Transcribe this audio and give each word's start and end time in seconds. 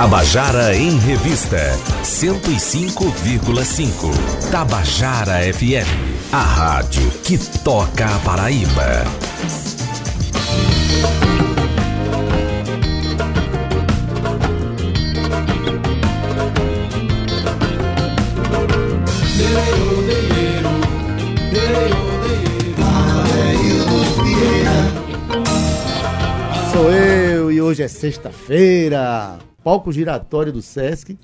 Tabajara 0.00 0.74
em 0.74 0.98
Revista, 0.98 1.58
105,5. 2.02 4.50
Tabajara 4.50 5.40
FM, 5.52 6.32
a 6.32 6.40
rádio 6.40 7.10
que 7.22 7.36
toca 7.62 8.06
a 8.06 8.18
Paraíba. 8.20 9.04
Sou 26.72 26.90
eu 26.90 27.52
e 27.52 27.60
hoje 27.60 27.82
é 27.82 27.88
sexta-feira. 27.88 29.49
Palco 29.62 29.92
giratório 29.92 30.52
do 30.52 30.62
Sesc 30.62 31.18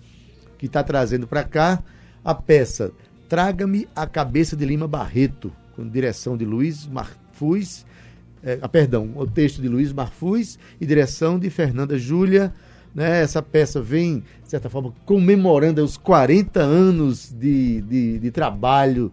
que 0.59 0.67
está 0.67 0.83
trazendo 0.83 1.27
para 1.27 1.45
cá 1.45 1.83
a 2.25 2.35
peça 2.35 2.93
Traga-me 3.29 3.89
a 3.95 4.07
Cabeça 4.07 4.57
de 4.57 4.65
Lima 4.65 4.87
Barreto, 4.87 5.53
com 5.75 5.89
direção 5.89 6.37
de 6.37 6.45
Luiz 6.45 6.87
Marfuz, 6.87 7.85
é, 8.43 8.59
ah, 8.63 8.69
perdão, 8.69 9.11
o 9.17 9.27
texto 9.27 9.61
de 9.61 9.69
Luiz 9.69 9.93
Marfuz 9.93 10.59
e 10.81 10.87
direção 10.87 11.37
de 11.37 11.51
Fernanda 11.51 11.99
Júlia. 11.99 12.55
Né? 12.95 13.23
Essa 13.23 13.43
peça 13.43 13.83
vem, 13.83 14.23
de 14.45 14.51
certa 14.51 14.71
forma, 14.71 14.95
comemorando 15.05 15.83
os 15.83 15.97
40 15.97 16.61
anos 16.61 17.33
de, 17.33 17.81
de, 17.83 18.19
de 18.21 18.31
trabalho 18.31 19.11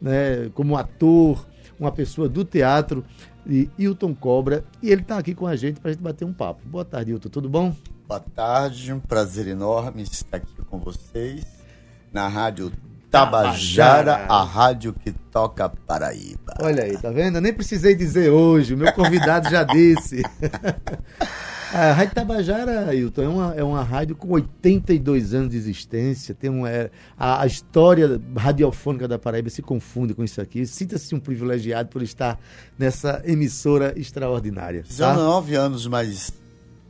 né? 0.00 0.48
como 0.54 0.76
ator, 0.76 1.44
uma 1.78 1.90
pessoa 1.90 2.28
do 2.28 2.44
teatro, 2.44 3.04
de 3.44 3.68
Hilton 3.76 4.14
Cobra, 4.14 4.64
e 4.80 4.92
ele 4.92 5.02
está 5.02 5.18
aqui 5.18 5.34
com 5.34 5.46
a 5.46 5.56
gente 5.56 5.80
para 5.80 5.90
a 5.90 5.92
gente 5.92 6.02
bater 6.02 6.24
um 6.24 6.32
papo. 6.32 6.60
Boa 6.64 6.84
tarde, 6.84 7.10
Hilton, 7.10 7.28
tudo 7.28 7.48
bom? 7.48 7.74
Boa 8.08 8.20
tarde, 8.20 8.92
um 8.92 9.00
prazer 9.00 9.48
enorme 9.48 10.02
estar 10.02 10.36
aqui 10.36 10.62
com 10.70 10.78
vocês 10.78 11.44
na 12.12 12.28
Rádio 12.28 12.70
Tabajara, 13.10 14.26
a 14.28 14.44
rádio 14.44 14.92
que 14.92 15.10
toca 15.10 15.68
Paraíba. 15.68 16.54
Olha 16.60 16.84
aí, 16.84 16.96
tá 16.96 17.10
vendo? 17.10 17.38
Eu 17.38 17.40
nem 17.40 17.52
precisei 17.52 17.96
dizer 17.96 18.30
hoje, 18.30 18.74
o 18.74 18.76
meu 18.76 18.92
convidado 18.92 19.50
já 19.50 19.64
disse. 19.64 20.22
A 21.74 21.92
Rádio 21.92 22.14
Tabajara, 22.14 22.88
Ailton, 22.88 23.22
é 23.22 23.28
uma, 23.28 23.54
é 23.56 23.64
uma 23.64 23.82
rádio 23.82 24.14
com 24.14 24.30
82 24.30 25.34
anos 25.34 25.50
de 25.50 25.56
existência. 25.56 26.32
Tem 26.32 26.48
um, 26.48 26.64
é, 26.64 26.90
a, 27.18 27.42
a, 27.42 27.46
história 27.46 28.20
radiofônica 28.36 29.08
da 29.08 29.18
Paraíba 29.18 29.50
se 29.50 29.60
confunde 29.62 30.14
com 30.14 30.22
isso 30.22 30.40
aqui. 30.40 30.64
Sinta-se 30.64 31.12
um 31.12 31.18
privilegiado 31.18 31.88
por 31.88 32.02
estar 32.02 32.38
nessa 32.78 33.20
emissora 33.26 33.92
extraordinária. 33.98 34.82
Tá? 34.82 34.88
19 34.88 35.56
anos 35.56 35.86
mais 35.88 36.32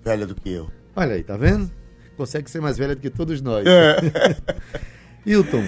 velha 0.04 0.26
do 0.26 0.34
que 0.34 0.50
eu. 0.50 0.70
Olha 0.96 1.14
aí, 1.14 1.22
tá 1.22 1.36
vendo? 1.36 1.70
Consegue 2.16 2.50
ser 2.50 2.60
mais 2.60 2.78
velha 2.78 2.94
do 2.94 3.00
que 3.02 3.10
todos 3.10 3.42
nós. 3.42 3.66
É. 3.66 4.36
Hilton, 5.26 5.62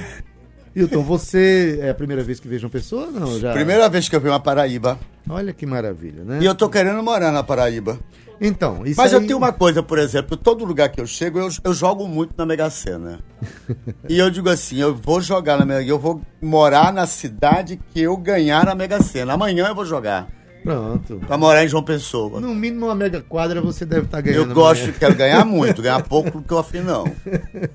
Hilton, 0.75 1.03
você 1.03 1.81
é 1.83 1.91
a 1.91 1.95
primeira 1.95 2.23
vez 2.23 2.41
que 2.41 2.48
vejo 2.48 2.67
uma 2.67 2.70
pessoa? 2.70 3.09
Não, 3.09 3.39
já... 3.39 3.53
Primeira 3.53 3.89
vez 3.89 4.09
que 4.09 4.17
eu 4.17 4.20
vi 4.20 4.29
uma 4.29 4.41
Paraíba. 4.41 4.98
Olha 5.29 5.53
que 5.53 5.67
maravilha, 5.67 6.25
né? 6.25 6.39
E 6.41 6.45
eu 6.45 6.55
tô 6.55 6.69
querendo 6.69 7.03
morar 7.03 7.33
na 7.33 7.43
Paraíba. 7.43 7.98
Então, 8.41 8.87
isso 8.87 9.01
Mas 9.01 9.12
aí... 9.12 9.20
eu 9.20 9.27
tenho 9.27 9.37
uma 9.37 9.53
coisa, 9.53 9.83
por 9.83 9.98
exemplo, 9.98 10.37
todo 10.37 10.65
lugar 10.65 10.89
que 10.91 11.01
eu 11.01 11.07
chego, 11.07 11.41
eu, 11.41 11.48
eu 11.65 11.75
jogo 11.75 12.07
muito 12.07 12.33
na 12.39 12.47
Mega 12.47 12.70
Sena. 12.70 13.19
e 14.09 14.19
eu 14.19 14.31
digo 14.31 14.48
assim, 14.48 14.79
eu 14.79 14.95
vou 14.95 15.20
jogar 15.20 15.59
na 15.59 15.65
Mega 15.65 15.91
eu 15.91 15.98
vou 15.98 16.23
morar 16.41 16.92
na 16.92 17.07
cidade 17.07 17.79
que 17.91 18.01
eu 18.01 18.17
ganhar 18.17 18.65
na 18.65 18.75
Mega 18.75 19.03
Sena. 19.03 19.33
Amanhã 19.33 19.67
eu 19.67 19.75
vou 19.75 19.85
jogar. 19.85 20.38
Pronto. 20.62 21.20
Pra 21.27 21.39
morar 21.39 21.64
em 21.64 21.69
João 21.69 21.83
Pessoa. 21.83 22.41
No 22.41 22.55
mínimo 22.55 22.87
uma 22.87 22.95
mega 22.95 23.20
quadra 23.20 23.61
você 23.61 23.84
deve 23.84 24.06
estar 24.06 24.19
tá 24.19 24.20
ganhando. 24.20 24.51
Eu 24.51 24.55
gosto, 24.55 24.83
amanhã. 24.83 24.98
quero 24.98 25.14
ganhar 25.14 25.45
muito, 25.45 25.83
ganhar 25.83 26.03
pouco 26.03 26.31
porque 26.31 26.53
eu 26.53 26.59
afim 26.59 26.81
não. 26.81 27.05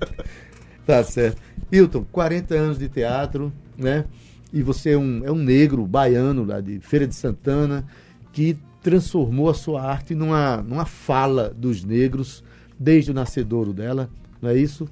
tá 0.86 1.02
certo. 1.02 1.40
Hilton, 1.72 2.04
40 2.12 2.54
anos 2.54 2.78
de 2.78 2.88
teatro, 2.88 3.52
né? 3.76 4.04
E 4.52 4.62
você 4.62 4.90
é 4.90 4.98
um, 4.98 5.22
é 5.24 5.32
um 5.32 5.36
negro 5.36 5.84
baiano 5.86 6.44
lá 6.44 6.60
de 6.60 6.78
Feira 6.78 7.06
de 7.06 7.14
Santana 7.14 7.84
que 8.32 8.56
transformou 8.82 9.48
a 9.48 9.54
sua 9.54 9.82
arte 9.82 10.14
numa, 10.14 10.58
numa 10.58 10.84
fala 10.84 11.52
dos 11.56 11.82
negros 11.82 12.44
desde 12.78 13.10
o 13.10 13.14
nascedouro 13.14 13.72
dela, 13.72 14.10
não 14.42 14.50
é 14.50 14.56
isso? 14.56 14.86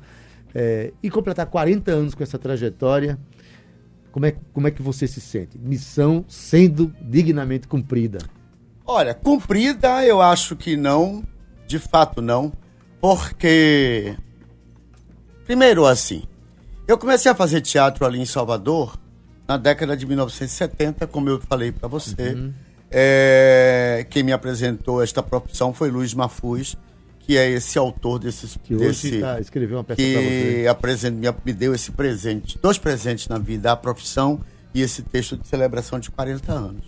É, 0.55 0.93
e 1.03 1.11
completar 1.11 1.47
40 1.47 1.91
anos 1.91 2.15
com 2.15 2.23
essa 2.23 2.39
trajetória, 2.39 3.19
como 4.13 4.27
é, 4.27 4.35
como 4.53 4.69
é 4.69 4.71
que 4.71 4.83
você 4.83 5.09
se 5.09 5.21
sente? 5.21 5.59
Missão 5.59 6.25
sendo 6.29 6.95
dignamente 7.01 7.67
cumprida? 7.67 8.19
Olha, 8.85 9.15
cumprida 9.15 10.05
eu 10.05 10.21
acho 10.21 10.55
que 10.55 10.77
não, 10.77 11.25
de 11.67 11.79
fato 11.79 12.21
não, 12.21 12.53
porque. 13.01 14.15
Primeiro, 15.47 15.87
assim, 15.87 16.23
eu 16.87 16.99
comecei 16.99 17.33
a 17.33 17.35
fazer 17.35 17.63
teatro 17.63 18.05
ali 18.05 18.21
em 18.21 18.27
Salvador 18.27 18.99
na 19.49 19.57
década 19.57 19.97
de 19.97 20.07
1970, 20.07 21.07
como 21.07 21.31
eu 21.31 21.41
falei 21.41 21.73
para 21.73 21.89
você. 21.89 22.35
Uhum. 22.35 22.53
É, 22.91 24.07
quem 24.11 24.23
me 24.23 24.33
apresentou 24.33 25.03
esta 25.03 25.23
profissão 25.23 25.73
foi 25.73 25.91
Luiz 25.91 26.13
Mafuz, 26.13 26.77
que 27.33 27.39
é 27.39 27.51
esse 27.51 27.79
autor 27.79 28.19
desses. 28.19 28.59
Que 28.63 28.77
desse, 28.77 29.21
tá, 29.21 29.41
escreveu 29.41 29.79
uma 29.79 29.85
peça 29.85 29.97
que 29.97 31.11
me, 31.11 31.27
me 31.45 31.53
deu 31.55 31.75
esse 31.75 31.91
presente, 31.91 32.59
dois 32.61 32.77
presentes 32.77 33.27
na 33.27 33.39
vida, 33.39 33.73
a 33.73 33.77
profissão 33.77 34.41
e 34.75 34.83
esse 34.83 35.03
texto 35.03 35.39
de 35.39 35.49
celebração 35.49 35.99
de 35.99 36.11
40 36.11 36.53
anos. 36.53 36.85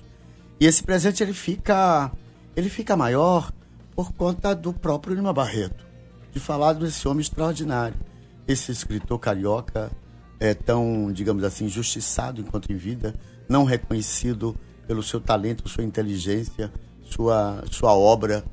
E 0.61 0.67
esse 0.67 0.83
presente 0.83 1.23
ele 1.23 1.33
fica, 1.33 2.13
ele 2.55 2.69
fica 2.69 2.95
maior 2.95 3.51
por 3.97 4.13
conta 4.13 4.55
do 4.55 4.73
próprio 4.73 5.15
Lima 5.15 5.33
Barreto, 5.33 5.87
de 6.31 6.39
falar 6.39 6.75
desse 6.75 7.09
homem 7.09 7.23
extraordinário, 7.23 7.97
esse 8.47 8.71
escritor 8.71 9.19
carioca 9.19 9.91
é 10.39 10.53
tão, 10.53 11.11
digamos 11.11 11.43
assim, 11.43 11.65
injustiçado 11.65 12.43
enquanto 12.43 12.71
em 12.71 12.77
vida, 12.77 13.15
não 13.49 13.65
reconhecido 13.65 14.55
pelo 14.87 15.03
seu 15.03 15.21
talento, 15.21 15.67
sua 15.71 15.85
inteligência, 15.85 16.71
sua, 17.03 17.65
sua 17.71 17.95
obra 17.95 18.45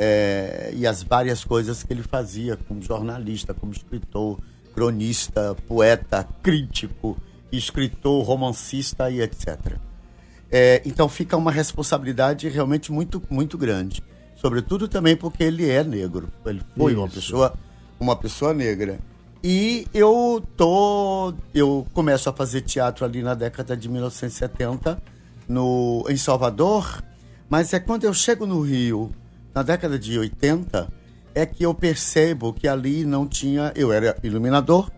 é, 0.00 0.72
e 0.76 0.86
as 0.86 1.02
várias 1.02 1.44
coisas 1.44 1.82
que 1.82 1.92
ele 1.92 2.04
fazia 2.04 2.56
como 2.56 2.80
jornalista, 2.80 3.52
como 3.52 3.72
escritor, 3.72 4.38
cronista, 4.72 5.56
poeta, 5.66 6.26
crítico, 6.40 7.16
escritor, 7.50 8.24
romancista 8.24 9.10
e 9.10 9.20
etc. 9.20 9.76
É, 10.52 10.80
então 10.86 11.08
fica 11.08 11.36
uma 11.36 11.50
responsabilidade 11.50 12.48
realmente 12.48 12.92
muito, 12.92 13.20
muito 13.28 13.58
grande. 13.58 14.00
Sobretudo 14.36 14.86
também 14.86 15.16
porque 15.16 15.42
ele 15.42 15.68
é 15.68 15.82
negro. 15.82 16.28
Ele 16.46 16.62
foi 16.76 16.92
Isso. 16.92 17.00
uma 17.00 17.08
pessoa, 17.08 17.54
uma 17.98 18.14
pessoa 18.14 18.54
negra. 18.54 19.00
E 19.42 19.88
eu 19.92 20.40
tô, 20.56 21.34
eu 21.52 21.84
começo 21.92 22.30
a 22.30 22.32
fazer 22.32 22.60
teatro 22.60 23.04
ali 23.04 23.20
na 23.20 23.34
década 23.34 23.76
de 23.76 23.88
1970 23.88 25.02
no, 25.48 26.04
em 26.08 26.16
Salvador, 26.16 27.02
mas 27.50 27.72
é 27.72 27.80
quando 27.80 28.04
eu 28.04 28.14
chego 28.14 28.46
no 28.46 28.60
Rio, 28.60 29.12
na 29.58 29.64
década 29.64 29.98
de 29.98 30.16
80, 30.16 30.88
é 31.34 31.44
que 31.44 31.64
eu 31.64 31.74
percebo 31.74 32.52
que 32.52 32.68
ali 32.68 33.04
não 33.04 33.26
tinha. 33.26 33.72
Eu 33.74 33.92
era 33.92 34.16
iluminador 34.22 34.88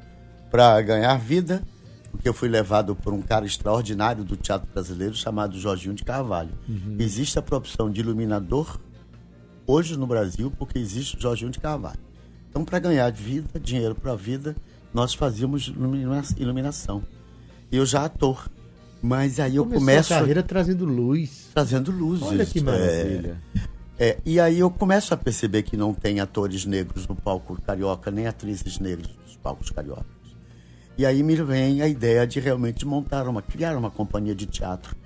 para 0.51 0.79
ganhar 0.83 1.17
vida, 1.17 1.63
porque 2.11 2.29
eu 2.29 2.35
fui 2.35 2.47
levado 2.47 2.95
por 2.95 3.15
um 3.15 3.23
cara 3.23 3.47
extraordinário 3.47 4.23
do 4.23 4.37
teatro 4.37 4.69
brasileiro 4.71 5.15
chamado 5.15 5.59
Jorginho 5.59 5.95
de 5.95 6.05
Carvalho. 6.05 6.51
Uhum. 6.69 6.97
Existe 6.99 7.39
a 7.39 7.43
profissão 7.43 7.91
de 7.91 8.01
iluminador 8.03 8.79
hoje 9.67 9.97
no 9.97 10.07
Brasil 10.07 10.53
porque 10.59 10.79
existe 10.79 11.17
o 11.17 11.21
Jorginho 11.21 11.51
de 11.51 11.59
Carvalho. 11.59 12.01
Então, 12.51 12.63
para 12.63 12.79
ganhar 12.81 13.11
vida, 13.11 13.59
dinheiro 13.59 13.95
para 13.95 14.13
a 14.13 14.17
vida, 14.17 14.55
nós 14.93 15.15
fazíamos 15.15 15.73
iluminação. 16.37 17.03
E 17.73 17.79
eu 17.79 17.87
já 17.87 18.05
ator. 18.05 18.47
Mas 19.03 19.41
aí 19.41 19.57
eu 19.57 19.65
Começou 19.65 19.81
começo. 19.81 20.13
A 20.13 20.19
carreira 20.19 20.43
trazendo 20.43 20.85
luz. 20.85 21.49
Trazendo 21.55 21.91
luz. 21.91 22.21
Olha 22.21 22.45
que 22.45 22.61
maravilha. 22.61 23.41
É, 23.57 23.61
é, 24.01 24.17
e 24.25 24.41
aí 24.41 24.61
eu 24.61 24.71
começo 24.71 25.13
a 25.13 25.17
perceber 25.17 25.63
que 25.63 25.77
não 25.77 25.93
tem 25.93 26.21
atores 26.21 26.65
negros 26.65 27.07
no 27.07 27.15
palco 27.15 27.61
carioca, 27.61 28.11
nem 28.11 28.27
atrizes 28.27 28.79
negras 28.79 29.11
nos 29.23 29.37
palcos 29.37 29.69
cariocas. 29.69 30.07
E 30.97 31.05
aí 31.05 31.23
me 31.23 31.37
vem 31.37 31.83
a 31.83 31.87
ideia 31.87 32.27
de 32.27 32.41
realmente 32.41 32.87
montar 32.87 33.29
uma, 33.29 33.43
criar 33.43 33.77
uma 33.77 33.91
companhia 33.91 34.35
de 34.35 34.47
teatro 34.47 34.97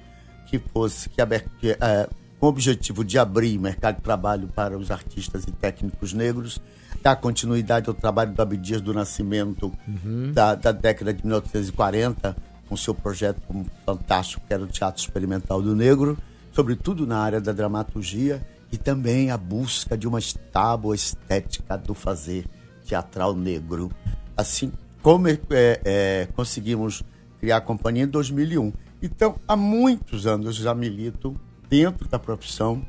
que 0.46 0.60
fosse, 0.60 1.08
que, 1.08 1.16
que 1.58 1.70
é, 1.72 2.08
com 2.38 2.46
o 2.46 2.48
objetivo 2.48 3.04
de 3.04 3.18
abrir 3.18 3.58
mercado 3.58 3.96
de 3.96 4.02
trabalho 4.02 4.46
para 4.46 4.78
os 4.78 4.92
artistas 4.92 5.42
e 5.42 5.50
técnicos 5.50 6.12
negros, 6.12 6.60
dar 7.02 7.16
continuidade 7.16 7.88
ao 7.88 7.94
trabalho 7.94 8.32
do 8.32 8.40
Abdias 8.40 8.80
do 8.80 8.94
Nascimento 8.94 9.72
uhum. 9.88 10.30
da, 10.32 10.54
da 10.54 10.70
década 10.70 11.12
de 11.12 11.20
1940 11.24 12.36
com 12.68 12.76
seu 12.76 12.94
projeto 12.94 13.40
fantástico, 13.84 14.40
que 14.46 14.54
era 14.54 14.62
o 14.62 14.68
Teatro 14.68 15.02
Experimental 15.02 15.60
do 15.60 15.74
Negro, 15.74 16.16
sobretudo 16.52 17.04
na 17.08 17.18
área 17.18 17.40
da 17.40 17.50
dramaturgia 17.50 18.40
e 18.74 18.76
também 18.76 19.30
a 19.30 19.36
busca 19.36 19.96
de 19.96 20.08
uma 20.08 20.18
tábua 20.50 20.96
estética 20.96 21.78
do 21.78 21.94
fazer 21.94 22.44
teatral 22.84 23.32
negro. 23.32 23.88
Assim 24.36 24.72
como 25.00 25.28
é, 25.28 25.38
é, 25.50 26.28
conseguimos 26.34 27.04
criar 27.38 27.58
a 27.58 27.60
companhia 27.60 28.02
em 28.02 28.08
2001. 28.08 28.72
Então, 29.00 29.36
há 29.46 29.54
muitos 29.54 30.26
anos 30.26 30.56
já 30.56 30.74
milito 30.74 31.40
dentro 31.70 32.08
da 32.08 32.18
profissão 32.18 32.84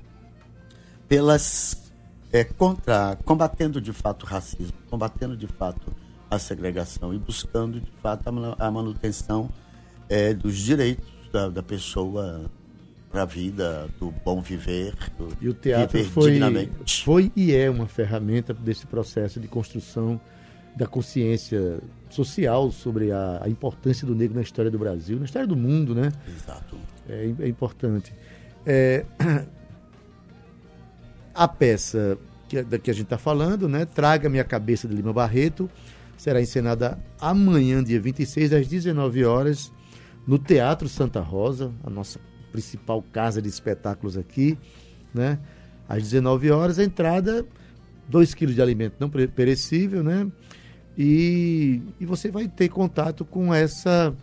pelas 1.08 1.92
é, 2.34 2.44
contra, 2.44 3.16
combatendo 3.24 3.80
de 3.80 3.94
fato 3.94 4.24
o 4.24 4.26
racismo, 4.26 4.74
combatendo 4.90 5.38
de 5.38 5.46
fato 5.46 5.96
a 6.32 6.40
segregação 6.40 7.14
e 7.14 7.20
buscando 7.20 7.80
de 7.80 7.92
fato 8.02 8.28
a, 8.58 8.72
manutenção 8.72 9.52
é, 10.10 10.34
dos 10.34 10.58
direitos 10.58 11.30
da, 11.32 11.48
da 11.48 11.62
pessoa 11.62 12.50
a 13.20 13.26
vida, 13.26 13.88
do 14.00 14.12
bom 14.24 14.42
viver. 14.42 14.94
Do 15.18 15.30
e 15.42 15.50
o 15.50 15.54
teatro 15.54 16.04
foi, 16.06 16.40
foi 17.04 17.32
e 17.36 17.54
é 17.54 17.70
uma 17.70 17.88
ferramenta 17.88 18.54
desse 18.54 18.86
processo 18.86 19.40
de 19.40 19.48
construção 19.48 20.20
da 20.76 20.86
consciência 20.86 21.80
social 22.10 22.72
sobre 22.72 23.12
a, 23.12 23.42
a, 23.44 23.50
importância 23.50 24.06
do 24.06 24.14
negro 24.14 24.36
na 24.36 24.42
história 24.42 24.70
do 24.70 24.78
Brasil, 24.78 25.18
na 25.18 25.26
história 25.26 25.48
do 25.48 25.56
mundo, 25.56 25.96
né? 25.96 26.12
Exato. 26.28 26.78
É, 27.08 27.34
é 27.40 27.48
importante. 27.48 28.14
É, 28.66 29.06
a 31.34 31.48
peça 31.48 32.18
que, 32.50 32.62
da 32.62 32.78
que 32.78 32.92
a 32.92 32.94
gente 32.94 33.06
está 33.06 33.18
falando, 33.18 33.70
né? 33.70 33.86
Traga 33.86 34.30
Minha 34.30 34.44
Cabeça 34.44 34.88
de 34.88 34.94
Lima 34.94 35.14
Barreto, 35.14 35.70
será 36.18 36.42
encenada 36.42 37.00
amanhã, 37.20 37.82
dia 37.82 38.00
26, 38.00 38.54
às 38.54 38.68
19 38.68 39.24
horas, 39.24 39.72
no 40.28 40.38
Teatro 40.38 40.90
Santa 40.90 41.22
Rosa, 41.22 41.72
a 41.84 41.90
nossa 41.90 42.20
principal 42.56 43.04
casa 43.12 43.42
de 43.42 43.50
espetáculos 43.50 44.18
aqui, 44.18 44.58
né? 45.14 45.38
Às 45.90 46.04
19 46.04 46.50
horas, 46.52 46.80
a 46.80 46.84
entrada, 46.84 47.46
2 48.08 48.34
quilos 48.34 48.56
de 48.56 48.62
alimento 48.62 48.96
não 48.98 49.10
perecível, 49.10 50.02
né? 50.02 50.26
E, 50.98 51.82
e 52.00 52.06
você 52.06 52.32
vai 52.32 52.48
ter 52.48 52.70
contato 52.70 53.26
com 53.26 53.54
essa, 53.54 54.16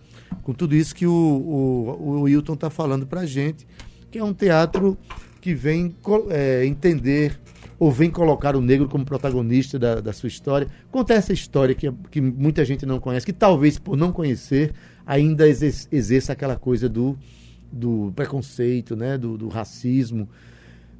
com 0.42 0.54
tudo 0.54 0.74
isso 0.74 0.94
que 0.94 1.06
o, 1.06 1.12
o, 1.12 2.02
o 2.02 2.22
Wilton 2.22 2.54
está 2.54 2.70
falando 2.70 3.06
para 3.06 3.26
gente, 3.26 3.66
que 4.10 4.18
é 4.18 4.24
um 4.24 4.32
teatro 4.32 4.96
que 5.40 5.54
vem 5.54 5.94
é, 6.30 6.64
entender 6.64 7.38
ou 7.78 7.90
vem 7.90 8.10
colocar 8.10 8.56
o 8.56 8.62
negro 8.62 8.88
como 8.88 9.04
protagonista 9.04 9.78
da, 9.78 10.00
da 10.00 10.12
sua 10.12 10.28
história. 10.28 10.68
Conta 10.90 11.12
essa 11.12 11.34
história 11.34 11.74
que, 11.74 11.92
que 12.10 12.20
muita 12.20 12.64
gente 12.64 12.86
não 12.86 12.98
conhece, 12.98 13.26
que 13.26 13.32
talvez 13.32 13.78
por 13.78 13.94
não 13.94 14.10
conhecer 14.10 14.72
ainda 15.04 15.46
exerça 15.46 16.32
aquela 16.32 16.56
coisa 16.56 16.88
do, 16.88 17.18
do 17.72 18.12
preconceito, 18.14 18.94
né? 18.94 19.16
do, 19.16 19.36
do 19.38 19.48
racismo, 19.48 20.28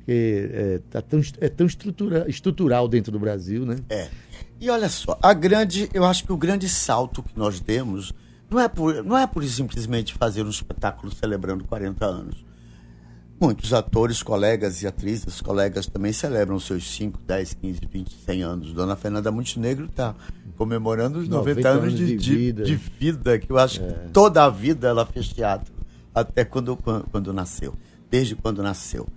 que 0.05 0.51
é, 0.53 0.81
tá 0.91 1.03
tão, 1.03 1.21
é 1.41 1.49
tão 1.49 1.67
estrutura, 1.67 2.25
estrutural 2.29 2.89
dentro 2.89 3.13
do 3.13 3.19
Brasil. 3.19 3.67
Né? 3.67 3.77
É. 3.89 4.09
E 4.61 4.71
olha 4.71 4.89
só, 4.89 5.19
a 5.23 5.33
grande, 5.33 5.89
eu 5.93 6.05
acho 6.05 6.25
que 6.25 6.33
o 6.33 6.37
grande 6.37 6.69
salto 6.69 7.23
que 7.23 7.39
nós 7.39 7.61
demos 7.61 8.13
não 8.51 8.59
é 8.59 8.69
por, 8.69 9.05
não 9.05 9.17
é 9.17 9.27
por 9.27 9.45
simplesmente 9.45 10.15
fazer 10.15 10.43
um 10.43 10.51
espetáculo 10.51 11.15
celebrando 11.15 11.65
40 11.65 12.05
anos 12.05 12.53
Muitos 13.43 13.73
atores, 13.73 14.23
colegas 14.23 14.83
e 14.83 14.87
atrizes, 14.87 15.41
colegas 15.41 15.89
também 15.89 16.13
celebram 16.13 16.61
seus 16.61 16.89
5, 16.95 17.19
10, 17.27 17.55
15, 17.55 17.81
20, 17.91 18.15
100 18.25 18.43
anos. 18.45 18.73
Dona 18.73 18.95
Fernanda 18.95 19.33
Montenegro 19.33 19.87
está 19.87 20.15
comemorando 20.57 21.19
os 21.19 21.29
90, 21.29 21.61
90 21.61 21.69
anos, 21.69 21.99
de, 21.99 22.17
de, 22.17 22.37
vida. 22.37 22.63
de, 22.63 22.77
vida. 22.77 23.41
que 23.41 23.51
eu 23.51 23.59
acho 23.59 23.83
é. 23.83 23.89
que 23.89 24.11
toda 24.13 24.45
a 24.45 24.49
vida 24.49 24.87
ela 24.87 25.05
fez 25.05 25.27
teatro, 25.27 25.75
até 26.15 26.45
quando, 26.45 26.77
quando, 26.77 27.09
quando 27.11 27.33
nasceu, 27.33 27.75
desde 28.11 28.35
quando 28.35 28.63
nasceu. 28.63 29.09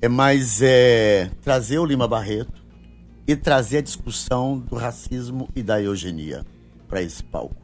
É 0.00 0.08
mais 0.08 0.60
é, 0.62 1.30
trazer 1.42 1.78
o 1.78 1.84
Lima 1.84 2.06
Barreto 2.06 2.64
e 3.26 3.34
trazer 3.34 3.78
a 3.78 3.82
discussão 3.82 4.58
do 4.58 4.76
racismo 4.76 5.48
e 5.56 5.62
da 5.62 5.80
eugenia 5.80 6.44
para 6.86 7.02
esse 7.02 7.22
palco. 7.22 7.56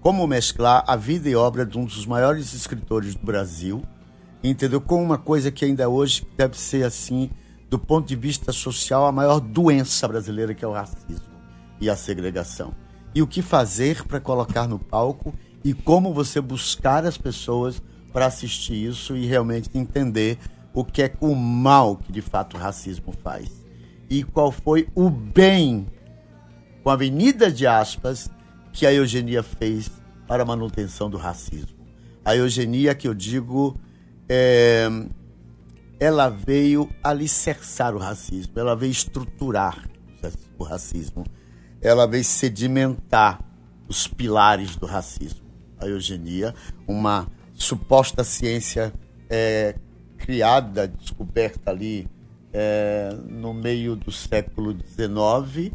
Como 0.00 0.26
mesclar 0.26 0.84
a 0.86 0.96
vida 0.96 1.28
e 1.28 1.36
obra 1.36 1.64
de 1.64 1.78
um 1.78 1.84
dos 1.84 2.04
maiores 2.04 2.52
escritores 2.52 3.14
do 3.14 3.24
Brasil, 3.24 3.82
entendeu? 4.42 4.80
Com 4.80 5.02
uma 5.02 5.16
coisa 5.16 5.50
que 5.50 5.64
ainda 5.64 5.88
hoje 5.88 6.26
deve 6.36 6.58
ser 6.58 6.84
assim, 6.84 7.30
do 7.70 7.78
ponto 7.78 8.08
de 8.08 8.16
vista 8.16 8.52
social, 8.52 9.06
a 9.06 9.12
maior 9.12 9.40
doença 9.40 10.06
brasileira 10.08 10.52
que 10.52 10.64
é 10.64 10.68
o 10.68 10.72
racismo 10.72 11.32
e 11.80 11.88
a 11.88 11.96
segregação. 11.96 12.74
E 13.14 13.22
o 13.22 13.26
que 13.26 13.40
fazer 13.40 14.04
para 14.04 14.20
colocar 14.20 14.66
no 14.66 14.78
palco 14.78 15.32
e 15.64 15.72
como 15.72 16.12
você 16.12 16.40
buscar 16.40 17.06
as 17.06 17.16
pessoas 17.16 17.80
para 18.12 18.26
assistir 18.26 18.74
isso 18.74 19.16
e 19.16 19.26
realmente 19.26 19.70
entender 19.74 20.38
o 20.74 20.84
que 20.84 21.02
é 21.02 21.12
o 21.20 21.34
mal 21.34 21.96
que 21.96 22.12
de 22.12 22.22
fato 22.22 22.56
o 22.56 22.60
racismo 22.60 23.12
faz. 23.22 23.50
E 24.08 24.22
qual 24.22 24.52
foi 24.52 24.88
o 24.94 25.08
bem, 25.08 25.86
com 26.82 26.90
a 26.90 26.94
avenida 26.94 27.50
de 27.50 27.66
aspas, 27.66 28.30
que 28.72 28.86
a 28.86 28.92
eugenia 28.92 29.42
fez 29.42 29.90
para 30.26 30.42
a 30.42 30.46
manutenção 30.46 31.10
do 31.10 31.16
racismo. 31.16 31.86
A 32.24 32.36
eugenia 32.36 32.94
que 32.94 33.08
eu 33.08 33.14
digo 33.14 33.78
é, 34.28 34.88
ela 35.98 36.28
veio 36.28 36.88
alicerçar 37.02 37.94
o 37.94 37.98
racismo, 37.98 38.52
ela 38.56 38.74
veio 38.74 38.90
estruturar 38.90 39.88
o 40.58 40.64
racismo, 40.64 41.24
ela 41.80 42.06
veio 42.06 42.24
sedimentar 42.24 43.40
os 43.88 44.06
pilares 44.06 44.76
do 44.76 44.86
racismo. 44.86 45.42
A 45.78 45.86
eugenia, 45.86 46.54
uma 46.86 47.26
suposta 47.62 48.24
ciência 48.24 48.92
é, 49.30 49.74
criada, 50.18 50.86
descoberta 50.88 51.70
ali 51.70 52.08
é, 52.52 53.16
no 53.28 53.54
meio 53.54 53.96
do 53.96 54.10
século 54.10 54.72
XIX, 54.72 55.72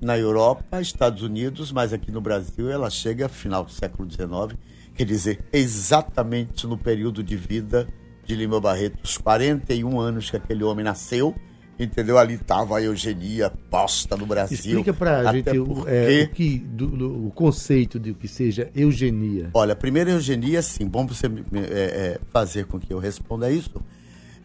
na 0.00 0.18
Europa, 0.18 0.80
Estados 0.80 1.22
Unidos, 1.22 1.72
mas 1.72 1.92
aqui 1.92 2.10
no 2.10 2.20
Brasil 2.20 2.70
ela 2.70 2.90
chega 2.90 3.28
final 3.28 3.64
do 3.64 3.70
século 3.70 4.10
XIX 4.10 4.58
Quer 4.94 5.06
dizer, 5.06 5.44
exatamente 5.52 6.66
no 6.66 6.76
período 6.76 7.22
de 7.22 7.34
vida 7.36 7.88
de 8.24 8.36
Lima 8.36 8.60
Barreto, 8.60 9.00
os 9.02 9.16
41 9.16 9.98
anos 9.98 10.30
que 10.30 10.36
aquele 10.36 10.62
homem 10.62 10.84
nasceu, 10.84 11.34
entendeu? 11.82 12.18
Ali 12.18 12.34
estava 12.34 12.78
a 12.78 12.82
eugenia 12.82 13.50
posta 13.70 14.16
no 14.16 14.26
Brasil. 14.26 14.56
Explica 14.56 14.92
para 14.92 15.28
a 15.28 15.32
gente 15.32 15.44
porque... 15.44 15.90
é, 15.90 16.22
o, 16.24 16.28
que, 16.30 16.58
do, 16.58 16.86
do, 16.86 17.26
o 17.26 17.30
conceito 17.30 17.98
de 17.98 18.10
o 18.10 18.14
que 18.14 18.28
seja 18.28 18.70
eugenia. 18.74 19.50
Olha, 19.54 19.74
primeiro 19.74 20.10
eugenia, 20.10 20.62
sim, 20.62 20.86
bom 20.86 21.06
você 21.06 21.26
é, 21.26 21.30
é, 21.60 22.20
fazer 22.30 22.66
com 22.66 22.78
que 22.78 22.92
eu 22.92 22.98
responda 22.98 23.50
isso. 23.50 23.82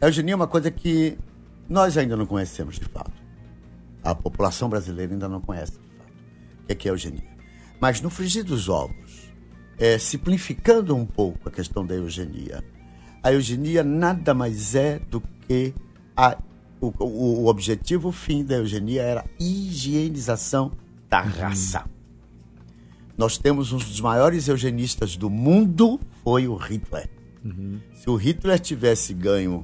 A 0.02 0.08
eugenia 0.08 0.34
é 0.34 0.36
uma 0.36 0.48
coisa 0.48 0.70
que 0.70 1.18
nós 1.68 1.98
ainda 1.98 2.16
não 2.16 2.26
conhecemos 2.26 2.80
de 2.80 2.86
fato. 2.86 3.12
A 4.04 4.16
população 4.16 4.70
brasileira 4.70 5.14
ainda 5.14 5.28
não 5.28 5.42
conhece 5.42 5.74
de 5.74 5.78
fato 5.78 6.14
o 6.70 6.76
que 6.76 6.88
é, 6.88 6.92
é 6.92 6.94
eugenia. 6.94 7.38
Mas 7.80 8.02
no 8.02 8.10
frigir 8.10 8.44
dos 8.44 8.70
ovos, 8.70 9.32
é, 9.78 9.98
simplificando 9.98 10.96
um 10.96 11.06
pouco 11.06 11.48
a 11.48 11.52
questão 11.52 11.86
da 11.86 11.96
eugenia. 11.96 12.64
A 13.22 13.32
eugenia 13.34 13.84
nada 13.84 14.34
mais 14.34 14.76
é 14.76 15.00
do 15.00 15.22
que 15.48 15.74
a, 16.16 16.38
o, 16.80 16.94
o, 17.00 17.44
o 17.44 17.48
objetivo 17.48 18.12
fim 18.12 18.44
da 18.44 18.56
eugenia 18.56 19.02
era 19.02 19.22
a 19.22 19.26
higienização 19.40 20.72
da 21.10 21.24
uhum. 21.24 21.30
raça. 21.30 21.86
Nós 23.18 23.38
temos 23.38 23.72
um 23.72 23.78
dos 23.78 24.00
maiores 24.00 24.48
eugenistas 24.48 25.16
do 25.16 25.30
mundo, 25.30 26.00
foi 26.24 26.48
o 26.48 26.56
Hitler. 26.56 27.10
Uhum. 27.44 27.80
Se 27.96 28.10
o 28.10 28.16
Hitler 28.16 28.60
tivesse 28.60 29.14
ganho 29.14 29.64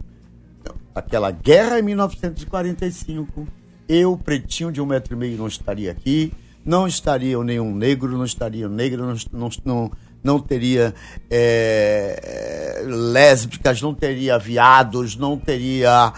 aquela 0.96 1.30
guerra 1.30 1.80
em 1.80 1.84
1945, 1.84 3.48
eu, 3.88 4.18
pretinho 4.18 4.72
de 4.72 4.82
um 4.82 4.86
metro 4.86 5.14
e 5.14 5.18
meio, 5.18 5.38
não 5.38 5.48
estaria 5.48 5.92
aqui 5.92 6.32
não 6.66 6.88
estaria 6.88 7.42
nenhum 7.44 7.76
negro, 7.76 8.18
não 8.18 8.26
estaria 8.26 8.70
negro, 8.70 9.06
não, 9.06 9.16
não, 9.32 9.50
não, 9.66 9.92
não 10.24 10.40
teria 10.40 10.94
é, 11.30 12.84
lésbicas, 12.86 13.82
não 13.82 13.94
teria 13.94 14.38
viados, 14.40 15.16
não 15.16 15.38
teria, 15.38 16.14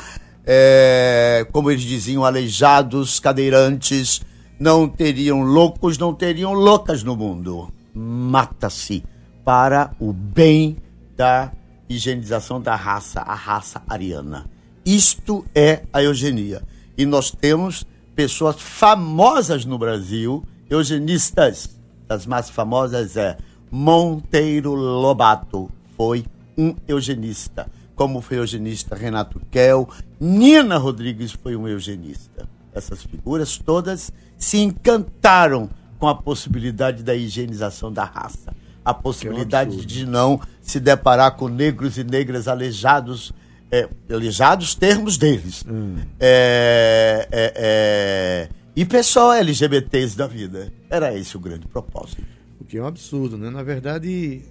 é, 0.45 1.47
como 1.51 1.71
eles 1.71 1.83
diziam, 1.83 2.23
aleijados, 2.23 3.19
cadeirantes, 3.19 4.21
não 4.59 4.87
teriam 4.87 5.41
loucos, 5.41 5.97
não 5.97 6.13
teriam 6.13 6.53
loucas 6.53 7.03
no 7.03 7.15
mundo. 7.15 7.73
Mata-se 7.93 9.03
para 9.43 9.91
o 9.99 10.13
bem 10.13 10.77
da 11.15 11.51
higienização 11.89 12.61
da 12.61 12.75
raça, 12.75 13.21
a 13.21 13.33
raça 13.33 13.81
ariana. 13.87 14.49
Isto 14.85 15.45
é 15.55 15.83
a 15.91 16.03
eugenia. 16.03 16.61
E 16.97 17.05
nós 17.05 17.31
temos 17.31 17.85
pessoas 18.15 18.57
famosas 18.59 19.65
no 19.65 19.77
Brasil, 19.77 20.43
eugenistas. 20.69 21.75
Das 22.07 22.25
mais 22.25 22.49
famosas 22.49 23.17
é 23.17 23.37
Monteiro 23.71 24.73
Lobato, 24.73 25.69
foi 25.97 26.25
um 26.57 26.75
eugenista. 26.87 27.67
Como 27.95 28.21
foi 28.21 28.37
eugenista 28.37 28.95
Renato 28.95 29.39
Kell, 29.49 29.87
Nina 30.19 30.77
Rodrigues 30.77 31.31
foi 31.31 31.55
um 31.55 31.67
eugenista. 31.67 32.47
Essas 32.73 33.03
figuras 33.03 33.57
todas 33.57 34.11
se 34.37 34.57
encantaram 34.57 35.69
com 35.97 36.07
a 36.07 36.15
possibilidade 36.15 37.03
da 37.03 37.15
higienização 37.15 37.91
da 37.91 38.03
raça, 38.03 38.53
a 38.83 38.93
possibilidade 38.93 39.85
de 39.85 40.05
não 40.05 40.41
se 40.61 40.79
deparar 40.79 41.31
com 41.31 41.47
negros 41.47 41.97
e 41.97 42.03
negras 42.03 42.47
aleijados 42.47 43.33
é, 43.71 43.89
aleijados 44.09 44.75
termos 44.75 45.17
deles. 45.17 45.63
Hum. 45.67 45.97
É, 46.19 47.27
é, 47.31 47.53
é, 47.55 48.49
e 48.75 48.85
pessoal 48.85 49.33
LGBTs 49.33 50.17
da 50.17 50.27
vida. 50.27 50.71
Era 50.89 51.17
esse 51.17 51.35
o 51.35 51.39
grande 51.39 51.67
propósito. 51.67 52.23
O 52.59 52.65
que 52.65 52.77
é 52.77 52.81
um 52.81 52.87
absurdo, 52.87 53.37
né? 53.37 53.49
Na 53.49 53.63
verdade, 53.63 54.43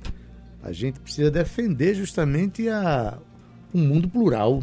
a 0.63 0.73
gente 0.73 0.99
precisa 1.01 1.31
defender 1.31 1.95
justamente 1.95 2.69
a, 2.69 3.19
um 3.75 3.81
mundo 3.81 4.09
plural, 4.09 4.63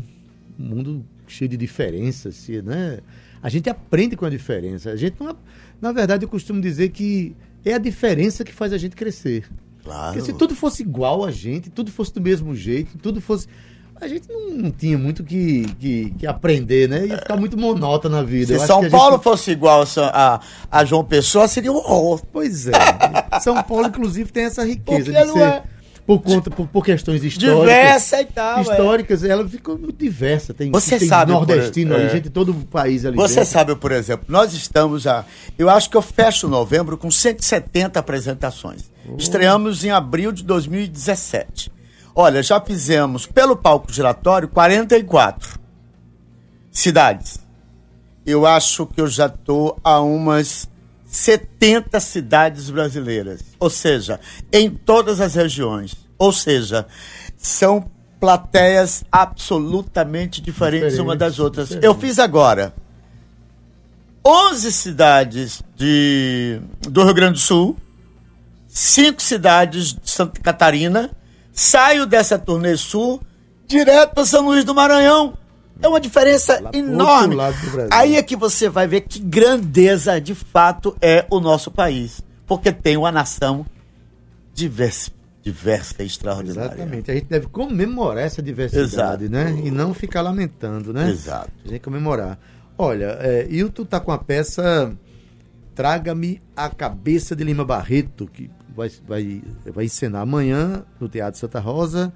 um 0.59 0.63
mundo 0.63 1.05
cheio 1.27 1.49
de 1.49 1.57
diferenças, 1.57 2.47
né? 2.63 2.99
A 3.43 3.49
gente 3.49 3.69
aprende 3.69 4.15
com 4.15 4.25
a 4.25 4.29
diferença. 4.29 4.91
A 4.91 4.95
gente 4.95 5.15
não, 5.19 5.35
na 5.81 5.91
verdade, 5.91 6.23
eu 6.23 6.29
costumo 6.29 6.61
dizer 6.61 6.89
que 6.89 7.35
é 7.65 7.73
a 7.73 7.77
diferença 7.77 8.43
que 8.43 8.53
faz 8.53 8.71
a 8.71 8.77
gente 8.77 8.95
crescer. 8.95 9.49
Claro. 9.83 10.13
Porque 10.13 10.31
se 10.31 10.37
tudo 10.37 10.55
fosse 10.55 10.83
igual 10.83 11.25
a 11.25 11.31
gente, 11.31 11.69
tudo 11.69 11.91
fosse 11.91 12.13
do 12.13 12.21
mesmo 12.21 12.55
jeito, 12.55 12.97
tudo 12.99 13.19
fosse. 13.19 13.47
A 13.99 14.07
gente 14.07 14.27
não, 14.29 14.49
não 14.51 14.71
tinha 14.71 14.97
muito 14.97 15.23
que, 15.23 15.63
que, 15.79 16.11
que, 16.17 16.25
aprender, 16.25 16.89
né? 16.89 17.05
Ia 17.05 17.19
ficar 17.19 17.37
muito 17.37 17.55
monota 17.55 18.09
na 18.09 18.23
vida. 18.23 18.57
Se 18.57 18.65
São 18.65 18.89
Paulo 18.89 19.15
gente... 19.15 19.23
fosse 19.23 19.51
igual 19.51 19.83
a, 19.97 20.39
a, 20.71 20.85
João 20.85 21.03
Pessoa, 21.03 21.47
seria 21.47 21.71
um 21.71 21.75
horror. 21.75 22.21
Pois 22.31 22.67
é. 22.67 22.71
São 23.41 23.61
Paulo, 23.61 23.87
inclusive, 23.87 24.31
tem 24.31 24.45
essa 24.45 24.65
riqueza 24.65 25.11
de 25.11 25.31
ser. 25.31 25.39
É 25.39 25.63
por 26.05 26.21
conta 26.21 26.49
por, 26.49 26.67
por, 26.67 26.83
questões 26.83 27.23
históricas. 27.23 27.59
Diversa 27.59 28.21
e 28.21 28.25
tal. 28.25 28.57
É. 28.57 28.61
Históricas, 28.61 29.23
é. 29.23 29.29
ela 29.29 29.47
ficou 29.47 29.77
muito 29.77 29.97
diversa. 29.97 30.53
Tem, 30.53 30.71
Você 30.71 30.97
tem 30.99 31.07
sabe, 31.07 31.31
nordestino 31.31 31.95
ali, 31.95 32.05
é. 32.05 32.09
gente 32.09 32.29
todo 32.29 32.51
o 32.51 32.65
país 32.65 33.05
ali. 33.05 33.15
Você 33.15 33.35
dentro. 33.35 33.51
sabe, 33.51 33.75
por 33.75 33.91
exemplo, 33.91 34.25
nós 34.27 34.53
estamos 34.53 35.05
a. 35.07 35.25
Eu 35.57 35.69
acho 35.69 35.89
que 35.89 35.97
eu 35.97 36.01
fecho 36.01 36.47
novembro 36.47 36.97
com 36.97 37.09
170 37.09 37.99
apresentações. 37.99 38.91
Oh. 39.07 39.15
Estreamos 39.17 39.83
em 39.83 39.91
abril 39.91 40.31
de 40.31 40.43
2017. 40.43 41.71
Olha, 42.13 42.43
já 42.43 42.59
fizemos 42.59 43.25
pelo 43.25 43.55
palco 43.55 43.91
giratório 43.91 44.47
44 44.47 45.59
cidades. 46.71 47.39
Eu 48.25 48.45
acho 48.45 48.85
que 48.85 49.01
eu 49.01 49.07
já 49.07 49.27
estou 49.27 49.79
a 49.83 49.99
umas 49.99 50.69
70 51.11 51.99
cidades 51.99 52.69
brasileiras. 52.69 53.41
Ou 53.59 53.69
seja, 53.69 54.19
em 54.51 54.69
todas 54.69 55.19
as 55.19 55.35
regiões. 55.35 55.93
Ou 56.17 56.31
seja, 56.31 56.87
são 57.37 57.91
plateias 58.17 59.03
absolutamente 59.11 60.41
diferentes 60.41 60.97
uma 60.99 61.15
das 61.15 61.37
outras. 61.37 61.67
Diferente. 61.67 61.85
Eu 61.85 61.95
fiz 61.95 62.17
agora 62.17 62.73
11 64.25 64.71
cidades 64.71 65.61
de, 65.75 66.61
do 66.81 67.03
Rio 67.03 67.13
Grande 67.13 67.33
do 67.33 67.39
Sul, 67.39 67.75
cinco 68.67 69.21
cidades 69.21 69.93
de 69.93 70.09
Santa 70.09 70.39
Catarina 70.39 71.11
saio 71.51 72.05
dessa 72.05 72.39
turnê 72.39 72.77
sul 72.77 73.21
direto 73.67 74.13
para 74.13 74.25
São 74.25 74.45
Luís 74.45 74.63
do 74.63 74.73
Maranhão. 74.73 75.37
É 75.81 75.87
uma 75.87 75.99
diferença 75.99 76.59
Lá 76.59 76.71
enorme. 76.73 77.35
Aí 77.91 78.15
é 78.15 78.23
que 78.23 78.35
você 78.35 78.69
vai 78.69 78.87
ver 78.87 79.01
que 79.01 79.19
grandeza 79.19 80.19
de 80.19 80.35
fato 80.35 80.95
é 81.01 81.25
o 81.29 81.39
nosso 81.39 81.71
país. 81.71 82.21
Porque 82.45 82.71
tem 82.71 82.97
uma 82.97 83.11
nação 83.11 83.65
diversa, 84.53 85.11
diversa 85.41 86.03
e 86.03 86.05
extraordinária. 86.05 86.73
Exatamente. 86.73 87.09
A 87.11 87.13
gente 87.13 87.27
deve 87.27 87.47
comemorar 87.47 88.23
essa 88.23 88.41
diversidade, 88.41 89.25
Exato. 89.25 89.29
né? 89.29 89.61
E 89.63 89.71
não 89.71 89.93
ficar 89.93 90.21
lamentando, 90.21 90.93
né? 90.93 91.09
Exato. 91.09 91.51
A 91.65 91.67
gente 91.69 91.81
comemorar. 91.81 92.37
Olha, 92.77 93.17
é, 93.21 93.47
Hilton 93.49 93.85
tá 93.85 93.99
com 93.99 94.11
a 94.11 94.17
peça 94.17 94.95
Traga-me 95.73 96.41
a 96.55 96.69
Cabeça 96.69 97.35
de 97.35 97.43
Lima 97.43 97.63
Barreto, 97.63 98.27
que 98.27 98.51
vai, 98.75 98.91
vai, 99.07 99.41
vai 99.73 99.85
encenar 99.85 100.21
amanhã 100.21 100.83
no 100.99 101.07
Teatro 101.07 101.39
Santa 101.39 101.59
Rosa, 101.59 102.11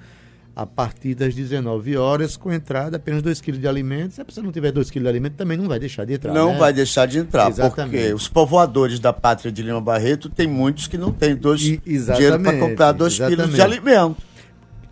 a 0.56 0.66
partir 0.66 1.14
das 1.16 1.36
19 1.36 1.98
horas, 1.98 2.38
com 2.38 2.52
entrada 2.52 2.96
apenas 2.96 3.22
2 3.22 3.42
kg 3.42 3.58
de 3.58 3.68
alimentos. 3.68 4.16
Se 4.16 4.22
a 4.22 4.26
pessoa 4.26 4.44
não 4.44 4.54
tiver 4.54 4.72
2 4.72 4.90
kg 4.90 5.02
de 5.02 5.08
alimento, 5.10 5.34
também 5.34 5.58
não 5.58 5.68
vai 5.68 5.80
deixar 5.80 6.06
de 6.06 6.14
entrar. 6.14 6.34
Não 6.34 6.54
né? 6.54 6.58
vai 6.58 6.72
deixar 6.72 7.06
de 7.06 7.20
entrar, 7.20 7.50
Exatamente. 7.50 7.92
porque 7.92 8.14
os 8.14 8.30
povoadores 8.30 9.00
da 9.00 9.12
pátria 9.12 9.52
de 9.52 9.62
Lima 9.62 9.82
Barreto 9.82 10.30
tem 10.30 10.48
muitos 10.48 10.88
que 10.88 10.98
não 10.98 11.12
têm 11.12 11.36
dois 11.36 11.60
dinheiro 11.60 12.40
para 12.42 12.58
comprar 12.58 12.94
2 12.94 13.20
kg 13.20 13.48
de 13.48 13.62
alimento. 13.62 14.16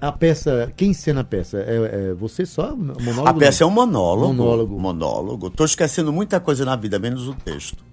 A 0.02 0.12
peça, 0.12 0.70
quem 0.76 0.90
encena 0.90 1.22
a 1.22 1.24
peça? 1.24 1.60
É, 1.60 2.10
é 2.10 2.14
você 2.14 2.46
só? 2.46 2.76
Monólogo, 2.76 3.30
a 3.30 3.34
peça 3.34 3.64
não? 3.64 3.70
é 3.70 3.72
um 3.72 3.74
monólogo. 3.74 4.34
Monólogo. 4.34 4.80
Monólogo. 4.80 5.48
Estou 5.48 5.66
esquecendo 5.66 6.12
muita 6.12 6.42
coisa 6.42 6.66
na 6.66 6.76
vida, 6.76 7.00
menos 7.00 7.26
o 7.26 7.34
texto. 7.34 7.86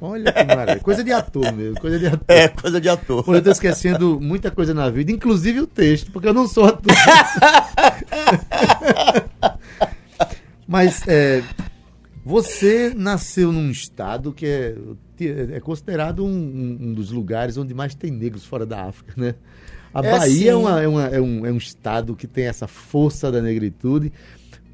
Olha 0.00 0.32
que 0.32 0.44
maravilha. 0.44 0.80
Coisa 0.80 1.02
de 1.02 1.12
ator 1.12 1.52
mesmo. 1.52 1.80
Coisa 1.80 1.98
de 1.98 2.06
ator. 2.06 2.24
É, 2.28 2.48
coisa 2.48 2.80
de 2.80 2.88
ator. 2.88 3.24
Pô, 3.24 3.34
eu 3.34 3.42
tô 3.42 3.50
esquecendo 3.50 4.20
muita 4.20 4.50
coisa 4.50 4.74
na 4.74 4.90
vida, 4.90 5.10
inclusive 5.10 5.60
o 5.60 5.66
texto, 5.66 6.12
porque 6.12 6.28
eu 6.28 6.34
não 6.34 6.46
sou 6.46 6.66
ator. 6.66 6.92
Mas 10.68 11.06
é, 11.06 11.42
você 12.24 12.92
nasceu 12.94 13.52
num 13.52 13.70
estado 13.70 14.32
que 14.32 14.46
é, 14.46 14.74
é 15.52 15.60
considerado 15.60 16.24
um, 16.24 16.78
um, 16.80 16.92
dos 16.92 17.10
lugares 17.10 17.56
onde 17.56 17.72
mais 17.72 17.94
tem 17.94 18.10
negros 18.10 18.44
fora 18.44 18.66
da 18.66 18.84
África, 18.84 19.14
né? 19.16 19.34
A 19.94 20.04
é 20.04 20.10
Bahia 20.10 20.50
é, 20.50 20.54
uma, 20.54 20.82
é, 20.82 20.88
uma, 20.88 21.06
é, 21.06 21.20
um, 21.20 21.46
é 21.46 21.52
um 21.52 21.56
estado 21.56 22.14
que 22.14 22.26
tem 22.26 22.46
essa 22.46 22.66
força 22.66 23.32
da 23.32 23.40
negritude. 23.40 24.12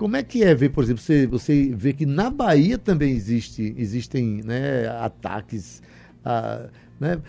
Como 0.02 0.16
é 0.16 0.22
que 0.24 0.42
é 0.42 0.52
ver, 0.52 0.70
por 0.70 0.82
exemplo, 0.82 1.00
você, 1.00 1.28
você 1.28 1.70
vê 1.72 1.92
que 1.92 2.04
na 2.04 2.28
Bahia 2.28 2.76
também 2.76 3.12
existe, 3.12 3.72
existem 3.78 4.42
né, 4.42 4.88
ataques, 4.98 5.80
a, 6.24 6.64
né, 6.98 7.20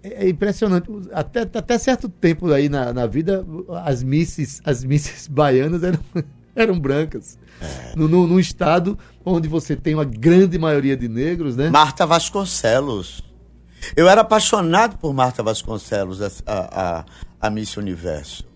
é, 0.00 0.26
é 0.26 0.28
impressionante. 0.28 0.88
Até, 1.12 1.40
até 1.40 1.78
certo 1.78 2.08
tempo 2.08 2.52
aí 2.52 2.68
na, 2.68 2.92
na 2.92 3.08
vida, 3.08 3.44
as 3.82 4.04
misses, 4.04 4.62
as 4.64 4.84
misses 4.84 5.26
baianas 5.34 5.82
eram, 5.82 5.98
eram 6.54 6.78
brancas. 6.78 7.36
É. 7.60 7.96
No, 7.96 8.06
no, 8.06 8.24
num 8.24 8.38
estado 8.38 8.96
onde 9.24 9.48
você 9.48 9.74
tem 9.74 9.92
uma 9.92 10.04
grande 10.04 10.60
maioria 10.60 10.96
de 10.96 11.08
negros, 11.08 11.56
né? 11.56 11.70
Marta 11.70 12.06
Vasconcelos. 12.06 13.20
Eu 13.96 14.08
era 14.08 14.20
apaixonado 14.20 14.96
por 14.96 15.12
Marta 15.12 15.42
Vasconcelos, 15.42 16.22
a, 16.22 16.30
a, 16.46 17.04
a 17.40 17.50
Miss 17.50 17.76
Universo, 17.76 18.46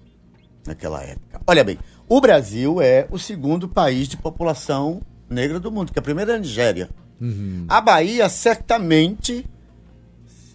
naquela 0.65 1.03
época. 1.03 1.41
Olha 1.45 1.65
bem, 1.65 1.81
o 2.09 2.21
Brasil 2.21 2.81
é 2.81 3.07
o 3.11 3.19
segundo 3.19 3.69
país 3.69 4.09
de 4.09 4.17
população 4.17 5.01
negra 5.29 5.59
do 5.59 5.71
mundo, 5.71 5.93
que 5.93 5.99
a 5.99 6.03
primeira 6.03 6.33
é 6.33 6.37
a 6.37 6.39
Nigéria. 6.39 6.89
Uhum. 7.21 7.65
A 7.69 7.81
Bahia, 7.81 8.29
certamente. 8.29 9.47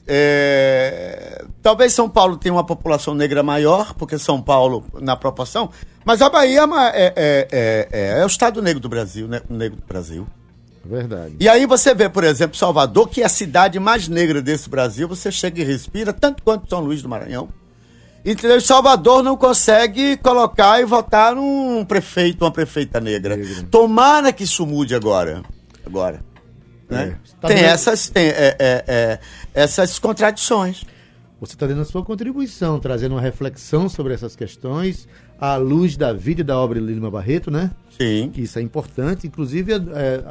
É... 0.07 1.45
Talvez 1.61 1.93
São 1.93 2.09
Paulo 2.09 2.37
tenha 2.37 2.53
uma 2.53 2.63
população 2.63 3.13
negra 3.13 3.43
maior, 3.43 3.93
porque 3.95 4.17
São 4.17 4.41
Paulo, 4.41 4.83
na 5.01 5.15
proporção. 5.15 5.69
Mas 6.05 6.21
a 6.21 6.29
Bahia 6.29 6.61
é, 6.61 6.65
é, 6.65 7.13
é, 7.15 7.87
é, 7.91 8.19
é 8.21 8.23
o 8.23 8.27
estado 8.27 8.61
negro 8.61 8.79
do 8.79 8.89
Brasil, 8.89 9.27
né? 9.27 9.41
negro 9.49 9.77
do 9.77 9.85
Brasil. 9.85 10.27
Verdade. 10.83 11.35
E 11.39 11.47
aí 11.47 11.65
você 11.65 11.93
vê, 11.93 12.09
por 12.09 12.23
exemplo, 12.23 12.57
Salvador, 12.57 13.09
que 13.09 13.21
é 13.21 13.25
a 13.25 13.29
cidade 13.29 13.79
mais 13.79 14.07
negra 14.07 14.41
desse 14.41 14.69
Brasil, 14.69 15.07
você 15.07 15.31
chega 15.31 15.61
e 15.61 15.63
respira, 15.63 16.13
tanto 16.13 16.41
quanto 16.41 16.69
São 16.69 16.79
Luís 16.79 17.01
do 17.01 17.09
Maranhão. 17.09 17.49
Entendeu? 18.29 18.61
Salvador 18.61 19.23
não 19.23 19.35
consegue 19.35 20.15
colocar 20.17 20.79
e 20.79 20.85
votar 20.85 21.35
num 21.35 21.83
prefeito, 21.83 22.45
uma 22.45 22.51
prefeita 22.51 22.99
negra. 22.99 23.35
negra. 23.35 23.63
Tomara 23.71 24.31
que 24.31 24.43
isso 24.43 24.67
mude 24.67 24.93
agora. 24.93 25.41
Agora. 25.83 26.23
Né? 26.87 27.17
É. 27.43 27.47
Tem, 27.47 27.57
essas, 27.57 28.07
tem 28.07 28.27
é, 28.27 28.55
é, 28.59 28.83
é, 28.87 29.19
essas 29.51 29.97
contradições. 29.97 30.83
Você 31.41 31.53
está 31.53 31.65
dando 31.65 31.81
a 31.81 31.85
sua 31.85 32.05
contribuição, 32.05 32.79
trazendo 32.79 33.15
uma 33.15 33.21
reflexão 33.21 33.89
sobre 33.89 34.13
essas 34.13 34.35
questões, 34.35 35.07
à 35.39 35.55
luz 35.55 35.97
da 35.97 36.13
vida 36.13 36.41
e 36.41 36.43
da 36.43 36.55
obra 36.55 36.79
de 36.79 36.85
Lima 36.85 37.09
Barreto, 37.09 37.49
né? 37.49 37.71
Sim. 37.97 38.29
Que 38.31 38.41
isso 38.41 38.59
é 38.59 38.61
importante. 38.61 39.25
Inclusive, 39.25 39.73
é, 39.73 40.23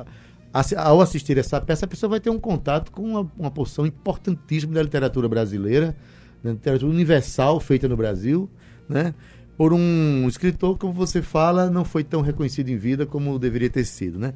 ao 0.76 1.00
assistir 1.00 1.36
essa 1.36 1.60
peça, 1.60 1.84
a 1.84 1.88
pessoa 1.88 2.10
vai 2.10 2.20
ter 2.20 2.30
um 2.30 2.38
contato 2.38 2.92
com 2.92 3.02
uma, 3.02 3.32
uma 3.36 3.50
porção 3.50 3.84
importantíssima 3.84 4.74
da 4.74 4.84
literatura 4.84 5.28
brasileira 5.28 5.96
da 6.42 6.52
literatura 6.52 6.90
universal 6.90 7.60
feita 7.60 7.88
no 7.88 7.96
Brasil, 7.96 8.48
né? 8.88 9.14
por 9.58 9.72
um 9.72 10.28
escritor, 10.28 10.78
como 10.78 10.92
você 10.92 11.20
fala, 11.20 11.68
não 11.68 11.84
foi 11.84 12.04
tão 12.04 12.20
reconhecido 12.20 12.68
em 12.68 12.76
vida 12.76 13.04
como 13.04 13.36
deveria 13.40 13.68
ter 13.68 13.84
sido, 13.84 14.16
né? 14.16 14.32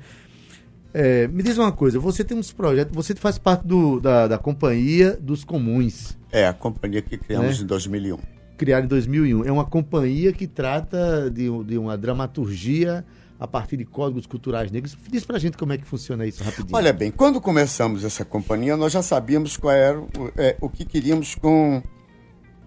É, 0.92 1.28
me 1.28 1.42
diz 1.44 1.56
uma 1.56 1.71
coisa, 1.71 1.99
você 1.99 2.25
tem 2.25 2.37
uns 2.37 2.52
projetos, 2.52 2.94
você 2.94 3.14
faz 3.14 3.38
parte 3.38 3.66
do, 3.66 4.00
da, 4.00 4.26
da 4.26 4.37
Companhia 4.37 5.16
dos 5.18 5.44
Comuns. 5.44 6.18
É, 6.30 6.47
a 6.47 6.52
companhia 6.52 7.00
que 7.00 7.16
criamos 7.16 7.59
né? 7.59 7.64
em 7.64 7.66
2001. 7.66 8.18
Criada 8.59 8.85
em 8.85 8.88
2001. 8.88 9.44
É 9.44 9.52
uma 9.52 9.64
companhia 9.64 10.32
que 10.32 10.47
trata 10.47 11.30
de, 11.30 11.44
de 11.64 11.78
uma 11.78 11.97
dramaturgia 11.97 13.04
a 13.38 13.47
partir 13.47 13.76
de 13.76 13.85
códigos 13.85 14.26
culturais 14.26 14.71
negros. 14.71 14.97
Diz 15.11 15.25
pra 15.25 15.38
gente 15.38 15.56
como 15.56 15.73
é 15.73 15.78
que 15.78 15.85
funciona 15.85 16.26
isso 16.26 16.44
rapidinho. 16.44 16.76
Olha 16.76 16.92
bem, 16.92 17.11
quando 17.11 17.40
começamos 17.40 18.04
essa 18.04 18.25
companhia, 18.25 18.76
nós 18.76 18.92
já 18.92 19.02
sabíamos 19.02 19.56
qual 19.56 19.75
era 19.75 19.99
o, 19.99 20.09
é, 20.37 20.56
o 20.61 20.68
que 20.68 20.85
queríamos 20.85 21.35
com. 21.35 21.82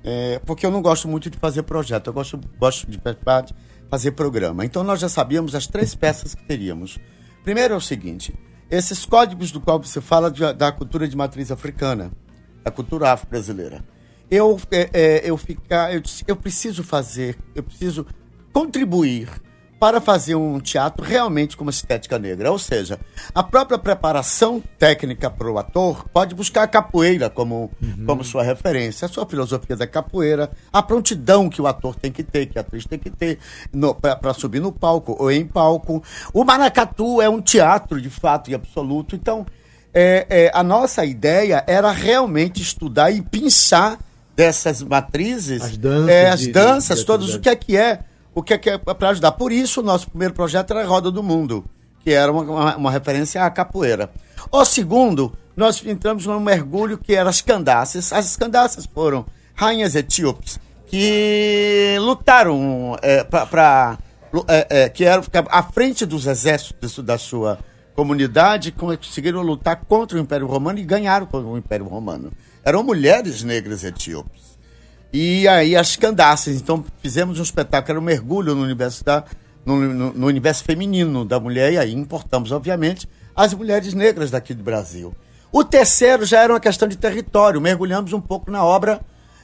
É, 0.08 0.40
porque 0.46 0.64
eu 0.64 0.70
não 0.70 0.84
gosto 0.84 1.08
muito 1.08 1.32
de 1.32 1.38
fazer 1.40 1.64
projeto, 1.64 2.08
eu 2.08 2.14
gosto, 2.14 2.40
gosto 2.60 2.86
de 2.86 3.02
fazer 3.90 4.12
programa. 4.12 4.64
Então 4.64 4.84
nós 4.84 5.00
já 5.00 5.10
sabíamos 5.10 5.56
as 5.56 5.66
três 5.66 5.96
peças 5.96 6.36
que 6.36 6.46
teríamos. 6.46 7.00
Primeiro 7.44 7.74
é 7.74 7.78
o 7.78 7.82
seguinte: 7.82 8.32
esses 8.70 9.04
códigos 9.04 9.52
do 9.52 9.60
qual 9.60 9.82
você 9.82 10.00
fala 10.00 10.30
de, 10.30 10.54
da 10.54 10.72
cultura 10.72 11.08
de 11.08 11.18
matriz 11.18 11.52
africana, 11.52 12.12
da 12.64 12.70
cultura 12.70 13.14
afro-brasileira. 13.14 13.84
Eu, 14.30 14.60
é, 14.72 14.90
é, 14.94 15.22
eu, 15.30 15.38
ficar, 15.38 15.92
eu, 15.92 16.04
eu 16.28 16.36
preciso 16.36 16.84
fazer, 16.84 17.36
eu 17.56 17.64
preciso 17.64 18.06
contribuir 18.54 19.30
para 19.79 20.00
fazer 20.00 20.36
um 20.36 20.60
teatro 20.60 21.03
realmente 21.03 21.58
com 21.58 21.63
uma 21.63 21.72
estética 21.72 22.17
negra. 22.17 22.51
Ou 22.51 22.58
seja, 22.58 23.00
a 23.34 23.44
própria 23.44 23.77
preparação 23.77 24.63
técnica 24.79 25.29
para 25.29 25.51
o 25.51 25.58
ator 25.58 26.08
pode 26.10 26.34
buscar 26.34 26.63
a 26.63 26.67
capoeira 26.67 27.29
como, 27.29 27.72
uhum. 27.82 28.05
como 28.05 28.24
sua 28.24 28.44
referência, 28.44 29.05
a 29.05 29.10
sua 29.10 29.25
filosofia 29.25 29.75
da 29.75 29.86
capoeira, 29.86 30.50
a 30.72 30.82
prontidão 30.82 31.50
que 31.50 31.62
o 31.62 31.67
ator 31.67 31.96
tem 31.96 32.12
que 32.12 32.24
ter, 32.24 32.46
que 32.46 32.58
a 32.58 32.62
atriz 32.62 32.86
tem 32.86 32.98
que 32.98 33.10
ter 33.10 33.39
para 34.22 34.34
subir 34.34 34.62
no 34.62 34.72
palco 34.72 35.15
ou 35.20 35.32
em 35.32 35.46
palco. 35.46 36.01
O 36.34 36.44
Maracatu 36.44 37.22
é 37.22 37.29
um 37.29 37.41
teatro 37.41 38.01
de 38.01 38.10
fato 38.10 38.50
e 38.50 38.55
absoluto. 38.55 39.15
Então, 39.15 39.46
é, 39.94 40.25
é, 40.29 40.51
a 40.53 40.63
nossa 40.63 41.05
ideia 41.05 41.63
era 41.67 41.91
realmente 41.91 42.62
estudar 42.62 43.12
e 43.12 43.22
pensar 43.22 44.00
dessas 44.36 44.84
matrizes, 44.84 45.62
as 45.62 45.77
danças, 45.77 46.10
é, 46.10 46.29
as 46.29 46.48
danças 46.48 46.98
de, 46.98 47.01
de 47.03 47.08
todas, 47.08 47.34
o 47.34 47.39
que 47.39 47.50
é 47.50 47.55
que 47.55 47.77
é 47.77 48.00
o 48.36 48.44
que 48.44 48.54
é, 48.54 48.58
que 48.58 48.70
é 48.70 48.77
para 48.77 49.10
ajudar. 49.10 49.32
Por 49.32 49.51
isso, 49.51 49.80
o 49.80 49.84
nosso 49.84 50.10
primeiro 50.10 50.34
projeto 50.34 50.72
era 50.72 50.84
a 50.84 50.86
Roda 50.86 51.10
do 51.10 51.24
Mundo, 51.24 51.63
que 52.04 52.12
era 52.12 52.32
uma, 52.32 52.44
uma, 52.44 52.75
uma 52.75 52.92
referência 52.92 53.42
à 53.44 53.50
capoeira. 53.50 54.12
O 54.51 54.63
segundo, 54.65 55.34
nós 55.56 55.82
entramos 55.86 56.25
num 56.25 56.39
mergulho 56.39 56.98
que 56.98 57.15
era 57.15 57.30
as 57.30 57.42
candaças. 57.42 58.12
As 58.12 58.36
candaças 58.36 58.86
foram 58.86 59.25
rainhas 59.56 59.96
etíopes 59.96 60.60
que 60.88 61.96
lutaram 62.00 62.98
é, 63.01 63.24
para. 63.24 63.98
É, 64.50 64.84
é, 64.84 64.89
que 64.89 65.06
eram 65.06 65.24
à 65.50 65.63
frente 65.63 66.06
dos 66.06 66.27
exércitos 66.27 67.00
da 67.00 67.18
sua 67.18 67.58
comunidade, 67.96 68.74
conseguiram 68.74 69.42
lutar 69.42 69.77
contra 69.86 70.18
o 70.18 70.20
Império 70.20 70.46
Romano 70.46 70.77
e 70.77 70.84
ganharam 70.84 71.25
o 71.32 71.58
Império 71.58 71.86
Romano. 71.86 72.34
Eram 72.62 72.84
mulheres 72.84 73.44
negras 73.44 73.86
etíopes. 73.86 74.55
E 75.16 75.48
aí 75.48 75.78
as 75.78 75.96
candaças. 75.96 76.58
Então 76.58 76.84
fizemos 77.02 77.40
um 77.40 77.44
espetáculo, 77.44 77.92
era 77.92 78.00
um 78.02 78.04
mergulho 78.04 78.54
no 78.54 78.64
universo, 78.64 79.02
da, 79.02 79.24
no, 79.66 79.78
no, 79.78 80.14
no 80.14 80.28
universo 80.28 80.62
feminino 80.66 81.24
da 81.24 81.40
mulher, 81.40 81.72
e 81.72 81.78
aí 81.78 81.94
importamos, 81.94 82.52
obviamente, 82.52 83.08
as 83.34 83.54
mulheres 83.54 83.94
negras 83.94 84.30
daqui 84.30 84.54
do 84.54 84.62
Brasil. 84.62 85.16
O 85.54 85.64
terceiro 85.64 86.26
já 86.26 86.42
era 86.42 86.52
uma 86.52 86.60
questão 86.60 86.86
de 86.86 86.98
território. 86.98 87.62
Mergulhamos 87.62 88.12
um 88.12 88.20
pouco 88.20 88.52
na 88.52 88.62
obra 88.62 89.00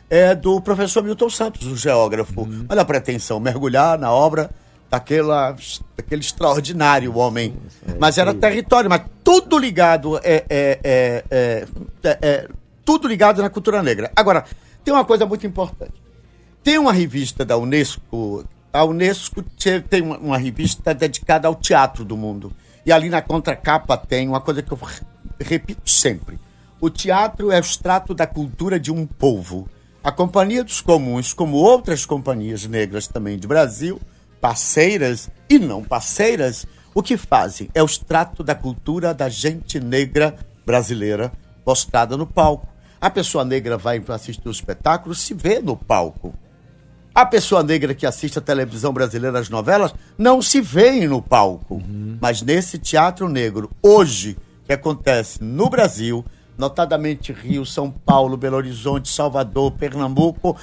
é, 0.09 0.35
do 0.35 0.59
professor 0.59 1.01
Milton 1.01 1.29
Santos, 1.29 1.65
o 1.65 1.77
geógrafo. 1.77 2.41
Uhum. 2.41 2.65
Olha 2.67 2.81
a 2.81 2.85
pretensão, 2.85 3.39
mergulhar 3.39 3.97
na 3.97 4.11
obra 4.11 4.49
daquela, 4.89 5.55
daquele 5.95 6.19
extraordinário 6.19 7.15
homem. 7.15 7.55
É, 7.87 7.93
mas 7.97 8.17
era 8.17 8.33
território, 8.33 8.89
mas 8.89 9.03
tudo 9.23 9.57
ligado 9.57 10.17
é, 10.17 10.43
é, 10.49 10.79
é, 10.83 11.23
é, 11.31 12.17
é 12.21 12.47
tudo 12.83 13.07
ligado 13.07 13.41
na 13.41 13.49
cultura 13.49 13.81
negra. 13.81 14.11
Agora, 14.13 14.43
tem 14.83 14.93
uma 14.93 15.05
coisa 15.05 15.25
muito 15.25 15.45
importante. 15.45 15.93
Tem 16.63 16.77
uma 16.77 16.93
revista 16.93 17.43
da 17.43 17.57
Unesco, 17.57 18.45
a 18.71 18.83
Unesco 18.83 19.43
tem 19.89 20.01
uma 20.01 20.37
revista 20.37 20.93
dedicada 20.93 21.47
ao 21.47 21.55
teatro 21.55 22.05
do 22.05 22.15
mundo. 22.15 22.53
E 22.85 22.91
ali 22.91 23.09
na 23.09 23.21
contracapa 23.21 23.97
tem 23.97 24.27
uma 24.27 24.41
coisa 24.41 24.61
que 24.61 24.71
eu 24.71 24.79
repito 25.39 25.89
sempre. 25.89 26.39
O 26.79 26.89
teatro 26.89 27.51
é 27.51 27.57
o 27.57 27.59
extrato 27.59 28.13
da 28.13 28.25
cultura 28.25 28.79
de 28.79 28.91
um 28.91 29.05
povo. 29.05 29.67
A 30.03 30.11
Companhia 30.11 30.63
dos 30.63 30.81
Comuns, 30.81 31.31
como 31.31 31.57
outras 31.57 32.05
companhias 32.05 32.65
negras 32.65 33.07
também 33.07 33.37
de 33.37 33.47
Brasil, 33.47 34.01
parceiras 34.39 35.29
e 35.47 35.59
não 35.59 35.83
parceiras, 35.83 36.65
o 36.93 37.03
que 37.03 37.17
fazem 37.17 37.69
é 37.75 37.83
o 37.83 37.85
extrato 37.85 38.43
da 38.43 38.55
cultura 38.55 39.13
da 39.13 39.29
gente 39.29 39.79
negra 39.79 40.35
brasileira 40.65 41.31
postada 41.63 42.17
no 42.17 42.25
palco. 42.25 42.67
A 43.01 43.09
pessoa 43.09 43.43
negra 43.43 43.79
vai 43.79 43.99
assistir 44.09 44.47
o 44.47 44.51
espetáculo, 44.51 45.15
se 45.15 45.33
vê 45.33 45.59
no 45.59 45.75
palco. 45.75 46.35
A 47.13 47.25
pessoa 47.25 47.63
negra 47.63 47.95
que 47.95 48.05
assiste 48.05 48.37
a 48.37 48.41
televisão 48.41 48.93
brasileira, 48.93 49.39
as 49.39 49.49
novelas, 49.49 49.91
não 50.15 50.39
se 50.39 50.61
vê 50.61 51.07
no 51.07 51.19
palco. 51.19 51.75
Uhum. 51.75 52.19
Mas 52.21 52.43
nesse 52.43 52.77
teatro 52.77 53.27
negro, 53.27 53.71
hoje, 53.81 54.37
que 54.65 54.71
acontece 54.71 55.43
no 55.43 55.67
Brasil, 55.67 56.23
notadamente 56.55 57.33
Rio, 57.33 57.65
São 57.65 57.89
Paulo, 57.89 58.37
Belo 58.37 58.57
Horizonte, 58.57 59.09
Salvador, 59.09 59.71
Pernambuco, 59.71 60.55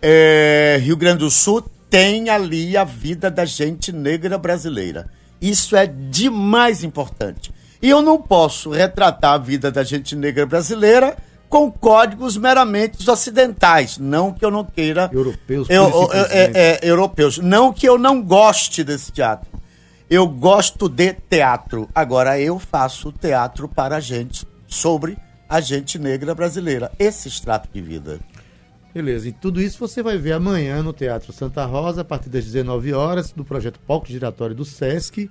é, 0.00 0.78
Rio 0.80 0.96
Grande 0.96 1.18
do 1.18 1.30
Sul, 1.30 1.60
tem 1.90 2.30
ali 2.30 2.76
a 2.76 2.84
vida 2.84 3.28
da 3.28 3.44
gente 3.44 3.90
negra 3.92 4.38
brasileira. 4.38 5.10
Isso 5.40 5.74
é 5.74 5.86
demais 5.86 6.84
importante. 6.84 7.52
E 7.82 7.90
eu 7.90 8.00
não 8.00 8.22
posso 8.22 8.70
retratar 8.70 9.32
a 9.32 9.38
vida 9.38 9.72
da 9.72 9.82
gente 9.82 10.14
negra 10.14 10.46
brasileira 10.46 11.16
com 11.50 11.70
códigos 11.70 12.36
meramente 12.36 13.10
ocidentais. 13.10 13.98
Não 13.98 14.32
que 14.32 14.44
eu 14.44 14.52
não 14.52 14.64
queira. 14.64 15.10
Europeus, 15.12 15.68
eu, 15.68 15.82
eu, 15.82 16.10
é, 16.12 16.52
é, 16.54 16.80
europeus. 16.82 17.38
Não 17.38 17.72
que 17.72 17.86
eu 17.86 17.98
não 17.98 18.22
goste 18.22 18.84
desse 18.84 19.10
teatro. 19.10 19.50
Eu 20.08 20.28
gosto 20.28 20.88
de 20.88 21.12
teatro. 21.12 21.88
Agora, 21.92 22.40
eu 22.40 22.58
faço 22.58 23.12
teatro 23.12 23.68
para 23.68 23.96
a 23.96 24.00
gente, 24.00 24.46
sobre 24.68 25.18
a 25.48 25.60
gente 25.60 25.98
negra 25.98 26.36
brasileira. 26.36 26.90
Esse 26.98 27.26
extrato 27.26 27.68
de 27.72 27.82
vida. 27.82 28.20
Beleza, 28.94 29.28
e 29.28 29.32
tudo 29.32 29.60
isso 29.60 29.78
você 29.78 30.02
vai 30.02 30.18
ver 30.18 30.32
amanhã 30.32 30.82
no 30.82 30.92
Teatro 30.92 31.32
Santa 31.32 31.64
Rosa, 31.64 32.00
a 32.00 32.04
partir 32.04 32.28
das 32.28 32.44
19 32.44 32.92
horas, 32.92 33.30
do 33.30 33.44
projeto 33.44 33.78
Palco 33.86 34.08
Giratório 34.08 34.54
do 34.54 34.64
SESC 34.64 35.30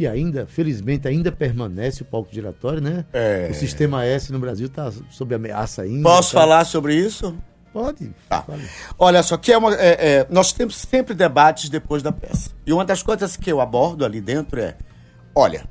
que 0.00 0.06
ainda, 0.06 0.46
felizmente, 0.46 1.06
ainda 1.06 1.30
permanece 1.30 2.00
o 2.00 2.06
palco 2.06 2.32
giratório, 2.32 2.80
né? 2.80 3.04
É. 3.12 3.48
O 3.50 3.54
sistema 3.54 4.02
S 4.02 4.32
no 4.32 4.38
Brasil 4.38 4.66
está 4.66 4.90
sob 5.10 5.34
ameaça 5.34 5.82
ainda. 5.82 6.02
Posso 6.02 6.32
tá... 6.32 6.40
falar 6.40 6.64
sobre 6.64 6.94
isso? 6.94 7.36
Pode. 7.70 8.10
Tá. 8.26 8.46
Olha 8.98 9.22
só, 9.22 9.36
que 9.36 9.52
é 9.52 9.58
uma, 9.58 9.74
é, 9.74 10.20
é, 10.20 10.26
nós 10.30 10.54
temos 10.54 10.76
sempre 10.76 11.12
debates 11.14 11.68
depois 11.68 12.02
da 12.02 12.10
peça. 12.10 12.48
E 12.66 12.72
uma 12.72 12.82
das 12.82 13.02
coisas 13.02 13.36
que 13.36 13.52
eu 13.52 13.60
abordo 13.60 14.02
ali 14.02 14.22
dentro 14.22 14.58
é: 14.58 14.74
olha, 15.34 15.66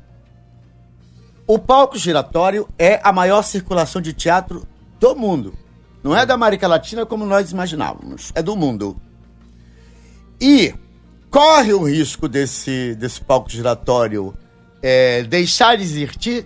o 1.48 1.58
palco 1.58 1.98
giratório 1.98 2.70
é 2.78 3.00
a 3.04 3.12
maior 3.12 3.42
circulação 3.42 4.00
de 4.00 4.14
teatro 4.14 4.64
do 5.00 5.16
mundo. 5.16 5.56
Não 6.04 6.16
é 6.16 6.24
da 6.24 6.36
América 6.36 6.68
Latina 6.68 7.04
como 7.04 7.26
nós 7.26 7.52
imaginávamos, 7.52 8.32
é 8.36 8.44
do 8.44 8.56
mundo. 8.56 8.96
E 10.40 10.76
corre 11.30 11.74
o 11.74 11.84
risco 11.84 12.28
desse, 12.28 12.96
desse 12.96 13.22
palco 13.22 13.50
giratório 13.50 14.34
é, 14.82 15.24
deixar 15.24 15.78
de 15.78 15.84
existir, 15.84 16.46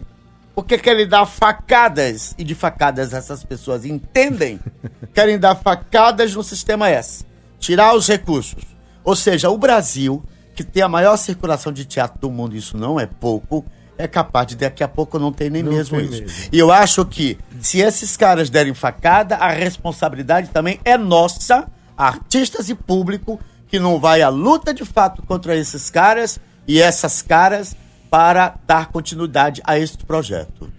porque 0.56 0.78
querem 0.78 1.08
dar 1.08 1.26
facadas, 1.26 2.36
e 2.38 2.44
de 2.44 2.54
facadas 2.54 3.14
essas 3.14 3.44
pessoas 3.44 3.86
entendem, 3.86 4.60
querem 5.14 5.40
dar 5.40 5.56
facadas 5.56 6.36
no 6.36 6.44
sistema 6.44 6.90
S, 6.90 7.26
tirar 7.60 7.96
os 7.96 8.08
recursos. 8.08 8.64
Ou 9.04 9.16
seja, 9.16 9.50
o 9.50 9.58
Brasil, 9.58 10.24
que 10.56 10.64
tem 10.64 10.84
a 10.84 10.88
maior 10.88 11.18
circulação 11.18 11.72
de 11.72 11.86
teatro 11.86 12.20
do 12.20 12.30
mundo, 12.30 12.56
isso 12.56 12.78
não 12.78 13.00
é 13.00 13.06
pouco, 13.06 13.66
é 13.98 14.08
capaz 14.08 14.48
de 14.48 14.56
daqui 14.56 14.84
a 14.84 14.88
pouco 14.88 15.20
não 15.20 15.32
ter 15.32 15.52
nem 15.52 15.62
não 15.62 15.72
mesmo 15.72 16.00
isso. 16.00 16.22
Mesmo. 16.22 16.50
E 16.52 16.58
eu 16.58 16.72
acho 16.72 17.06
que 17.06 17.38
se 17.60 17.80
esses 17.80 18.18
caras 18.18 18.50
derem 18.50 18.74
facada, 18.74 19.36
a 19.36 19.50
responsabilidade 19.50 20.50
também 20.50 20.80
é 20.84 20.98
nossa, 20.98 21.68
artistas 21.96 22.70
e 22.70 22.76
público, 22.76 23.40
que 23.74 23.80
não 23.80 24.00
vai 24.00 24.22
à 24.22 24.30
luta 24.30 24.72
de 24.72 24.86
fato 24.86 25.24
contra 25.24 25.56
esses 25.56 25.90
caras 25.90 26.40
e 26.68 26.80
essas 26.80 27.24
caras 27.24 27.76
para 28.08 28.54
dar 28.68 28.92
continuidade 28.92 29.64
a 29.66 29.80
este 29.80 30.06
projeto. 30.06 30.70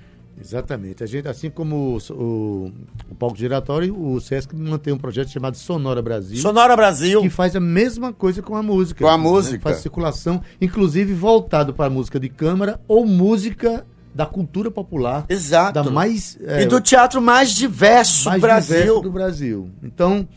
Exatamente. 0.41 1.03
A 1.03 1.07
gente, 1.07 1.27
assim 1.27 1.51
como 1.51 1.99
o, 1.99 2.13
o, 2.13 2.73
o 3.11 3.15
palco 3.17 3.37
giratório, 3.37 4.01
o 4.01 4.21
Sesc 4.21 4.55
mantém 4.55 4.95
um 4.95 4.99
projeto 4.99 5.29
chamado 5.29 5.57
Sonora 5.57 6.01
Brasil. 6.01 6.37
Sonora 6.37 6.77
Brasil. 6.77 7.21
Que 7.21 7.31
faz 7.31 7.57
a 7.57 7.61
mesma 7.61 8.13
coisa 8.13 8.41
com 8.41 8.55
a 8.55 8.63
música. 8.63 9.05
Com 9.05 9.11
a 9.11 9.19
né? 9.19 9.25
música. 9.25 9.59
Faz 9.59 9.79
circulação, 9.79 10.41
inclusive 10.61 11.13
voltado 11.15 11.75
para 11.75 11.87
a 11.87 11.91
música 11.91 12.21
de 12.21 12.29
câmara 12.29 12.81
ou 12.87 13.05
música 13.05 13.85
da 14.15 14.25
cultura 14.25 14.71
popular. 14.71 15.27
Exato. 15.29 15.83
Da 15.83 15.91
mais, 15.91 16.39
é, 16.45 16.63
e 16.63 16.67
do 16.67 16.81
teatro 16.81 17.21
mais 17.21 17.51
diverso 17.57 18.29
mais 18.29 18.41
do 18.41 18.47
Brasil. 18.47 18.77
Diverso 18.77 19.01
do 19.01 19.11
Brasil. 19.11 19.71
Então, 19.83 20.29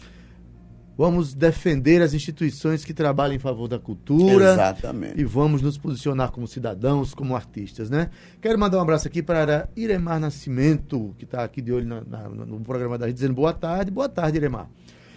vamos 0.98 1.34
defender 1.34 2.02
as 2.02 2.14
instituições 2.14 2.84
que 2.84 2.94
trabalham 2.94 3.36
em 3.36 3.40
favor 3.40 3.68
da 3.68 3.78
cultura. 3.78 4.54
Exatamente. 4.54 5.22
E 5.22 5.24
vamos 5.24 5.62
nos 5.62 5.78
posicionar 5.78 6.32
como 6.32 6.48
cidadãos, 6.48 7.14
como 7.14 7.36
artistas, 7.36 7.90
né? 7.90 8.10
Quero 8.42 8.58
mandar 8.58 8.80
um 8.80 8.82
abraço 8.82 9.08
aqui 9.08 9.22
para 9.22 9.70
Iremar 9.76 10.20
Nascimento, 10.20 11.14
que 11.18 11.26
está 11.26 11.44
aqui 11.44 11.62
de 11.62 11.72
olho 11.72 11.86
na, 11.86 12.02
na, 12.02 12.30
no 12.30 12.60
programa 12.62 12.98
da 12.98 13.06
gente, 13.06 13.16
dizendo 13.16 13.36
boa 13.36 13.54
tarde. 13.54 13.92
Boa 13.92 14.10
tarde, 14.10 14.38
Iremar. 14.38 14.68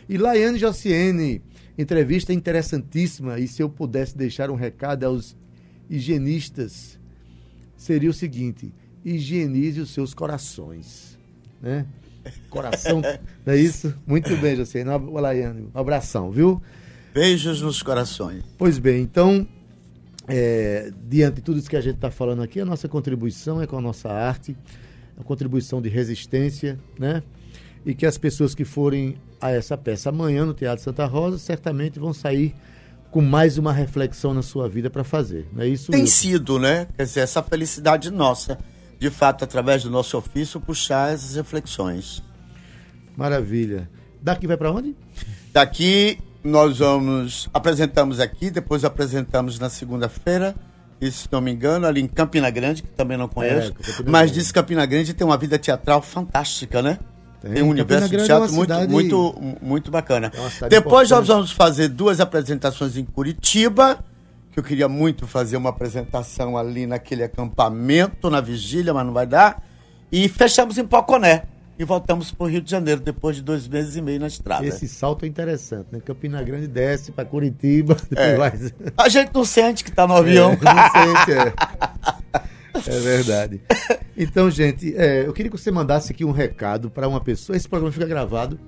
E 0.06 0.18
Laiane 0.18 0.58
Jociene, 0.58 1.40
entrevista 1.78 2.32
interessantíssima. 2.34 3.38
E 3.38 3.48
se 3.48 3.62
eu 3.62 3.70
pudesse 3.70 4.16
deixar 4.16 4.50
um 4.50 4.56
recado 4.56 5.04
aos 5.04 5.34
higienistas, 5.88 6.98
seria 7.74 8.10
o 8.10 8.14
seguinte: 8.14 8.74
higienize 9.02 9.80
os 9.80 9.90
seus 9.90 10.12
corações, 10.12 11.18
né? 11.62 11.86
Coração. 12.48 13.00
não 13.44 13.52
é 13.52 13.56
isso? 13.56 13.94
Muito 14.06 14.37
bem, 14.37 14.56
José. 14.56 14.85
Um 14.85 15.70
abração, 15.74 16.30
viu? 16.30 16.62
Beijos 17.12 17.61
nos 17.61 17.83
corações. 17.83 18.44
Pois 18.56 18.78
bem, 18.78 19.02
então, 19.02 19.46
é, 20.28 20.92
diante 21.09 21.37
de 21.37 21.42
tudo 21.42 21.59
isso 21.59 21.68
que 21.68 21.76
a 21.76 21.80
gente 21.80 21.96
está 21.96 22.11
falando 22.11 22.42
aqui, 22.42 22.61
a 22.61 22.64
nossa 22.64 22.88
contribuição 22.88 23.61
é 23.61 23.66
com 23.66 23.76
a 23.76 23.80
nossa 23.80 24.09
arte, 24.09 24.56
a 25.18 25.24
contribuição 25.24 25.83
de 25.83 25.88
resistência, 25.88 26.78
né? 26.98 27.22
E 27.85 27.94
que 27.94 28.06
as 28.06 28.16
pessoas 28.16 28.54
que 28.54 28.64
forem 28.64 29.16
a 29.40 29.50
essa 29.50 29.76
peça 29.76 30.11
amanhã 30.11 30.44
no 30.44 30.54
Teatro 30.54 30.85
Santa 30.85 31.06
Rosa 31.06 31.38
certamente 31.38 31.98
vão 31.98 32.12
sair 32.12 32.54
com 33.11 33.20
mais 33.20 33.59
uma 33.59 33.72
reflexão 33.72 34.33
na 34.33 34.42
sua 34.42 34.68
vida 34.68 34.88
para 34.88 35.02
fazer. 35.02 35.48
Não 35.52 35.62
é 35.62 35.68
isso? 35.68 35.90
Tem 35.90 36.02
Wilson? 36.02 36.14
sido, 36.14 36.59
né? 36.59 36.87
Quer 36.96 37.04
dizer, 37.04 37.20
essa 37.20 37.42
felicidade 37.42 38.11
nossa, 38.11 38.59
de 39.00 39.08
fato, 39.10 39.42
através 39.42 39.82
do 39.82 39.90
nosso 39.90 40.16
ofício, 40.18 40.60
puxar 40.60 41.12
essas 41.12 41.34
reflexões. 41.34 42.22
Maravilha. 43.16 43.88
Daqui 44.22 44.46
vai 44.46 44.56
para 44.56 44.70
onde? 44.70 44.94
Daqui 45.52 46.18
nós 46.44 46.78
vamos 46.78 47.48
apresentamos 47.52 48.20
aqui, 48.20 48.50
depois 48.50 48.84
apresentamos 48.84 49.58
na 49.58 49.68
segunda-feira, 49.70 50.54
e, 51.00 51.10
se 51.10 51.26
não 51.32 51.40
me 51.40 51.50
engano, 51.50 51.86
ali 51.86 52.02
em 52.02 52.06
Campina 52.06 52.50
Grande, 52.50 52.82
que 52.82 52.88
também 52.90 53.16
não 53.16 53.26
conheço. 53.26 53.72
É, 53.72 54.02
mas 54.06 54.30
diz 54.30 54.48
que 54.48 54.52
Campina 54.52 54.84
Grande 54.84 55.14
tem 55.14 55.26
uma 55.26 55.38
vida 55.38 55.58
teatral 55.58 56.02
fantástica, 56.02 56.82
né? 56.82 56.98
Tem. 57.40 57.52
Tem, 57.54 57.62
um 57.62 57.70
universo 57.70 58.06
de 58.10 58.16
é 58.16 58.24
teatro 58.24 58.48
uma 58.48 58.54
muito, 58.54 58.70
cidade- 58.74 58.92
muito, 58.92 59.34
muito 59.62 59.90
bacana. 59.90 60.30
É 60.60 60.68
Depois 60.68 61.08
nós 61.08 61.20
importante. 61.20 61.26
vamos 61.28 61.50
fazer 61.52 61.88
duas 61.88 62.20
apresentações 62.20 62.98
em 62.98 63.04
Curitiba, 63.06 63.98
que 64.52 64.58
eu 64.58 64.62
queria 64.62 64.88
muito 64.88 65.26
fazer 65.26 65.56
uma 65.56 65.70
apresentação 65.70 66.56
ali 66.56 66.86
naquele 66.86 67.22
acampamento, 67.22 68.28
na 68.30 68.40
vigília, 68.40 68.92
mas 68.92 69.06
não 69.06 69.12
vai 69.12 69.26
dar. 69.26 69.64
E 70.10 70.28
fechamos 70.28 70.76
em 70.78 70.84
Poconé. 70.86 71.44
E 71.78 71.84
voltamos 71.84 72.30
para 72.30 72.44
o 72.44 72.46
Rio 72.46 72.60
de 72.60 72.70
Janeiro 72.70 73.00
depois 73.00 73.36
de 73.36 73.42
dois 73.42 73.66
meses 73.66 73.96
e 73.96 74.02
meio 74.02 74.20
na 74.20 74.26
estrada. 74.26 74.66
Esse 74.66 74.86
salto 74.86 75.24
é 75.24 75.28
interessante, 75.28 75.86
né? 75.90 75.98
Campina 76.04 76.42
Grande 76.42 76.66
desce 76.66 77.10
para 77.10 77.24
Curitiba, 77.24 77.96
É. 78.14 78.36
vai. 78.36 78.52
A 78.98 79.08
gente 79.08 79.30
não 79.32 79.46
sente 79.46 79.82
que 79.82 79.88
está 79.88 80.06
no 80.06 80.14
avião. 80.14 80.50
É, 80.52 80.56
não 81.06 81.16
sente, 81.24 81.32
é. 81.32 81.54
É 82.86 82.98
verdade. 83.00 83.62
Então, 84.14 84.50
gente, 84.50 84.94
é, 84.94 85.26
eu 85.26 85.32
queria 85.32 85.50
que 85.50 85.56
você 85.56 85.70
mandasse 85.70 86.12
aqui 86.12 86.22
um 86.22 86.32
recado 86.32 86.90
para 86.90 87.08
uma 87.08 87.20
pessoa. 87.20 87.56
Esse 87.56 87.66
programa 87.68 87.92
fica 87.92 88.06
gravado. 88.06 88.60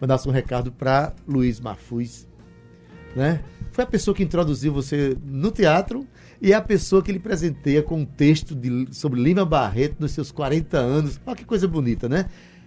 Mandasse 0.00 0.26
um 0.26 0.32
recado 0.32 0.72
para 0.72 1.12
Luiz 1.28 1.60
Marfuz, 1.60 2.26
né? 3.14 3.40
Foi 3.76 3.84
a 3.84 3.86
pessoa 3.86 4.14
que 4.14 4.22
introduziu 4.22 4.72
você 4.72 5.14
no 5.22 5.50
teatro 5.50 6.06
e 6.40 6.50
é 6.50 6.54
a 6.56 6.62
pessoa 6.62 7.02
que 7.02 7.12
lhe 7.12 7.18
presenteia 7.18 7.82
com 7.82 7.96
um 7.98 8.04
texto 8.06 8.54
de- 8.54 8.88
sobre 8.90 9.20
Lima 9.22 9.44
Barreto 9.44 9.96
nos 9.98 10.12
seus 10.12 10.32
40 10.32 10.78
anos. 10.78 11.20
Olha 11.26 11.36
que 11.36 11.44
coisa 11.44 11.68
bonita, 11.68 12.08
né? 12.08 12.24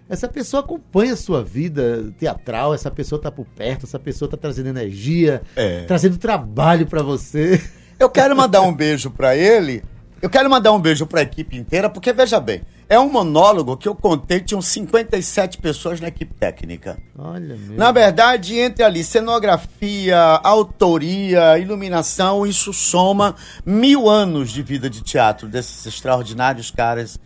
Essa 0.08 0.28
pessoa 0.28 0.62
acompanha 0.62 1.14
a 1.14 1.16
sua 1.16 1.42
vida 1.42 2.14
teatral, 2.16 2.72
essa 2.72 2.92
pessoa 2.92 3.16
está 3.18 3.28
por 3.28 3.44
perto, 3.44 3.86
essa 3.86 3.98
pessoa 3.98 4.28
está 4.28 4.36
trazendo 4.36 4.68
energia, 4.68 5.42
É. 5.56 5.82
trazendo 5.82 6.16
trabalho 6.16 6.86
para 6.86 7.02
você. 7.02 7.60
Eu 7.98 8.08
quero 8.08 8.36
mandar 8.36 8.62
um 8.62 8.72
beijo 8.72 9.10
para 9.10 9.36
ele. 9.36 9.82
Eu 10.22 10.28
quero 10.28 10.50
mandar 10.50 10.72
um 10.72 10.78
beijo 10.78 11.06
para 11.06 11.20
a 11.20 11.22
equipe 11.22 11.56
inteira, 11.56 11.88
porque 11.88 12.12
veja 12.12 12.38
bem, 12.38 12.60
é 12.90 12.98
um 13.00 13.10
monólogo 13.10 13.74
que 13.74 13.88
eu 13.88 13.94
contei, 13.94 14.40
tinham 14.40 14.60
57 14.60 15.56
pessoas 15.56 15.98
na 15.98 16.08
equipe 16.08 16.34
técnica. 16.34 16.98
Olha 17.16 17.56
mesmo. 17.56 17.76
Na 17.76 17.90
verdade, 17.90 18.58
entre 18.58 18.84
ali 18.84 19.02
cenografia, 19.02 20.18
autoria, 20.18 21.58
iluminação, 21.58 22.46
isso 22.46 22.70
soma 22.70 23.34
mil 23.64 24.10
anos 24.10 24.50
de 24.50 24.62
vida 24.62 24.90
de 24.90 25.00
teatro 25.00 25.48
desses 25.48 25.86
extraordinários 25.86 26.70
caras, 26.70 27.18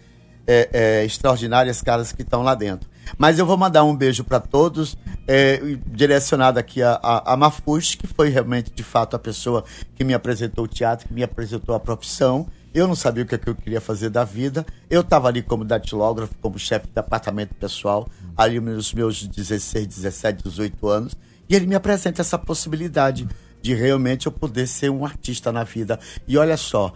é, 0.47 0.69
é, 0.73 1.05
extraordinárias 1.05 1.83
caras 1.83 2.13
que 2.13 2.23
estão 2.23 2.43
lá 2.43 2.55
dentro. 2.55 2.89
Mas 3.19 3.41
eu 3.41 3.45
vou 3.45 3.57
mandar 3.57 3.83
um 3.83 3.97
beijo 3.97 4.23
para 4.23 4.39
todos, 4.39 4.97
é, 5.27 5.61
direcionado 5.87 6.61
aqui 6.61 6.81
a, 6.81 6.93
a, 7.03 7.35
a 7.35 7.51
que 7.99 8.07
foi 8.07 8.29
realmente, 8.29 8.71
de 8.73 8.85
fato, 8.85 9.17
a 9.17 9.19
pessoa 9.19 9.65
que 9.97 10.05
me 10.05 10.15
apresentou 10.15 10.65
o 10.65 10.69
teatro, 10.69 11.09
que 11.09 11.15
me 11.15 11.25
apresentou 11.25 11.75
a 11.75 11.81
profissão. 11.81 12.47
Eu 12.75 12.89
não 12.89 12.97
sabia 12.97 13.23
o 13.23 13.27
que, 13.27 13.37
é 13.37 13.39
que 13.39 13.49
eu 13.49 13.55
queria 13.55 13.81
fazer 13.81 14.11
da 14.11 14.25
vida. 14.25 14.67
Eu 14.91 15.03
estava 15.03 15.29
ali 15.29 15.43
como 15.43 15.65
datilógrafo, 15.65 16.35
como 16.41 16.59
chefe 16.59 16.89
de 16.89 16.93
departamento 16.93 17.55
pessoal, 17.55 18.11
ali 18.37 18.59
nos 18.59 18.93
meus 18.93 19.25
16, 19.25 19.87
17, 19.87 20.43
18 20.43 20.89
anos. 20.89 21.17
E 21.49 21.55
ele 21.55 21.69
me 21.69 21.77
apresenta 21.77 22.21
essa 22.21 22.37
possibilidade 22.37 23.29
de 23.63 23.75
realmente 23.75 24.27
eu 24.27 24.33
poder 24.33 24.67
ser 24.67 24.91
um 24.91 25.07
artista 25.07 25.53
na 25.53 25.63
vida. 25.63 26.01
E 26.27 26.37
olha 26.37 26.57
só, 26.57 26.93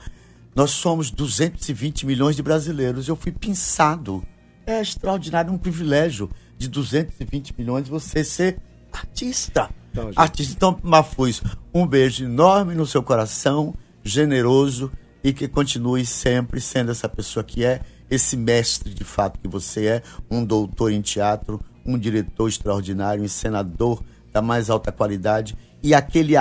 nós 0.52 0.72
somos 0.72 1.12
220 1.12 2.04
milhões 2.04 2.34
de 2.34 2.42
brasileiros. 2.42 3.06
Eu 3.06 3.14
fui 3.14 3.30
pensado. 3.30 4.24
É 4.66 4.80
extraordinário, 4.80 5.52
um 5.52 5.58
privilégio 5.58 6.28
de 6.58 6.68
220 6.68 7.54
milhões 7.56 7.88
você 7.88 8.24
ser 8.24 8.58
artista. 8.92 9.70
Então, 9.92 10.06
gente. 10.06 10.18
artista. 10.18 10.54
Então, 10.56 10.76
Mafuz, 10.82 11.40
um 11.72 11.86
beijo 11.86 12.24
enorme 12.24 12.74
no 12.74 12.84
seu 12.84 13.00
coração, 13.00 13.76
generoso 14.02 14.90
e 15.22 15.32
que 15.32 15.48
continue 15.48 16.04
sempre 16.06 16.60
sendo 16.60 16.90
essa 16.90 17.08
pessoa 17.08 17.42
que 17.44 17.64
é, 17.64 17.80
esse 18.10 18.36
mestre 18.36 18.94
de 18.94 19.04
fato 19.04 19.38
que 19.40 19.48
você 19.48 19.86
é, 19.86 20.02
um 20.30 20.44
doutor 20.44 20.92
em 20.92 21.00
teatro, 21.00 21.60
um 21.84 21.98
diretor 21.98 22.48
extraordinário, 22.48 23.22
um 23.22 23.26
encenador 23.26 24.02
da 24.32 24.40
mais 24.42 24.70
alta 24.70 24.92
qualidade 24.92 25.56
e 25.82 25.94
aquele 25.94 26.34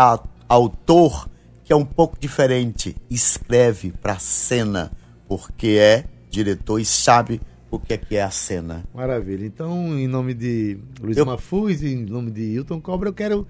autor 0.48 1.30
que 1.64 1.74
é 1.74 1.76
um 1.76 1.86
pouco 1.86 2.18
diferente, 2.20 2.96
escreve 3.10 3.92
para 3.92 4.18
cena, 4.20 4.92
porque 5.28 5.78
é 5.80 6.06
diretor 6.30 6.80
e 6.80 6.86
sabe 6.86 7.42
o 7.70 7.78
que 7.78 7.94
é 7.94 7.98
que 7.98 8.16
é 8.16 8.24
a 8.24 8.32
cena. 8.32 8.86
Maravilha. 8.94 9.46
Então, 9.46 9.98
em 10.00 10.08
nome 10.08 10.34
de 10.34 10.78
Luiz 11.02 11.18
Eu- 11.18 11.26
Mafuz 11.26 11.82
e 11.82 11.90
em 11.90 12.06
nome 12.06 12.32
de 12.32 12.42
Hilton 12.44 12.80
Cobra, 12.80 13.10
eu 13.10 13.14
quero 13.14 13.46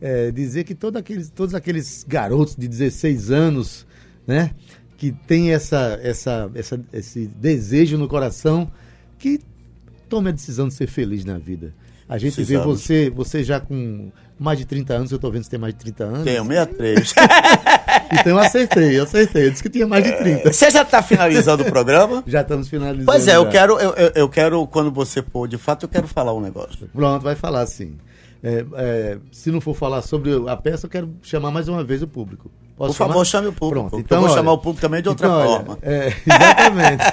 é, 0.00 0.30
dizer 0.30 0.64
que 0.64 0.74
todo 0.74 0.96
aqueles, 0.96 1.28
todos 1.28 1.54
aqueles 1.54 2.04
garotos 2.08 2.56
de 2.56 2.66
16 2.68 3.30
anos, 3.30 3.86
né, 4.28 4.50
que 4.98 5.10
tem 5.10 5.52
essa, 5.52 5.98
essa, 6.02 6.50
essa, 6.54 6.80
esse 6.92 7.26
desejo 7.26 7.96
no 7.96 8.06
coração, 8.06 8.70
que 9.18 9.40
tome 10.08 10.28
a 10.28 10.32
decisão 10.32 10.68
de 10.68 10.74
ser 10.74 10.86
feliz 10.86 11.24
na 11.24 11.38
vida. 11.38 11.72
A 12.08 12.16
gente 12.18 12.36
vê 12.42 12.58
Precisamos. 12.58 12.80
você, 12.80 13.10
você 13.10 13.44
já 13.44 13.60
com 13.60 14.10
mais 14.38 14.58
de 14.58 14.64
30 14.64 14.94
anos, 14.94 15.10
eu 15.10 15.16
estou 15.16 15.30
vendo 15.30 15.40
que 15.40 15.46
você 15.46 15.50
tem 15.50 15.58
mais 15.58 15.74
de 15.74 15.80
30 15.80 16.04
anos. 16.04 16.24
Tenho 16.24 16.44
63. 16.44 17.14
Então 18.10 18.32
eu 18.32 18.38
acertei, 18.38 18.98
eu 18.98 19.02
acertei. 19.02 19.46
Eu 19.46 19.50
disse 19.50 19.62
que 19.62 19.68
tinha 19.68 19.86
mais 19.86 20.02
de 20.02 20.12
30. 20.12 20.50
Você 20.50 20.70
já 20.70 20.80
está 20.80 21.02
finalizando 21.02 21.62
o 21.62 21.66
programa? 21.66 22.24
Já 22.26 22.40
estamos 22.40 22.66
finalizando. 22.66 23.04
Pois 23.04 23.28
é, 23.28 23.36
eu 23.36 23.44
já. 23.44 23.50
quero, 23.50 23.78
eu, 23.78 24.12
eu, 24.14 24.28
quero, 24.30 24.66
quando 24.66 24.90
você 24.90 25.22
for, 25.22 25.46
de 25.46 25.58
fato, 25.58 25.84
eu 25.84 25.88
quero 25.90 26.08
falar 26.08 26.32
um 26.32 26.40
negócio. 26.40 26.88
Pronto, 26.94 27.22
vai 27.22 27.34
falar 27.34 27.66
sim. 27.66 27.98
É, 28.42 28.64
é, 28.76 29.18
se 29.30 29.50
não 29.50 29.60
for 29.60 29.74
falar 29.74 30.00
sobre 30.00 30.30
a 30.48 30.56
peça, 30.56 30.86
eu 30.86 30.90
quero 30.90 31.14
chamar 31.22 31.50
mais 31.50 31.68
uma 31.68 31.84
vez 31.84 32.02
o 32.02 32.08
público. 32.08 32.50
Posso 32.78 32.92
Por 32.92 32.96
favor, 32.96 33.12
chamar? 33.12 33.24
chame 33.24 33.48
o 33.48 33.52
público. 33.52 33.90
Pronto, 33.90 34.06
eu 34.08 34.20
vou 34.20 34.28
olha, 34.28 34.36
chamar 34.36 34.52
o 34.52 34.58
público 34.58 34.80
também 34.80 35.02
de 35.02 35.08
outra 35.08 35.26
então, 35.26 35.38
olha, 35.40 35.48
forma. 35.48 35.78
é, 35.82 36.06
exatamente. 36.24 37.04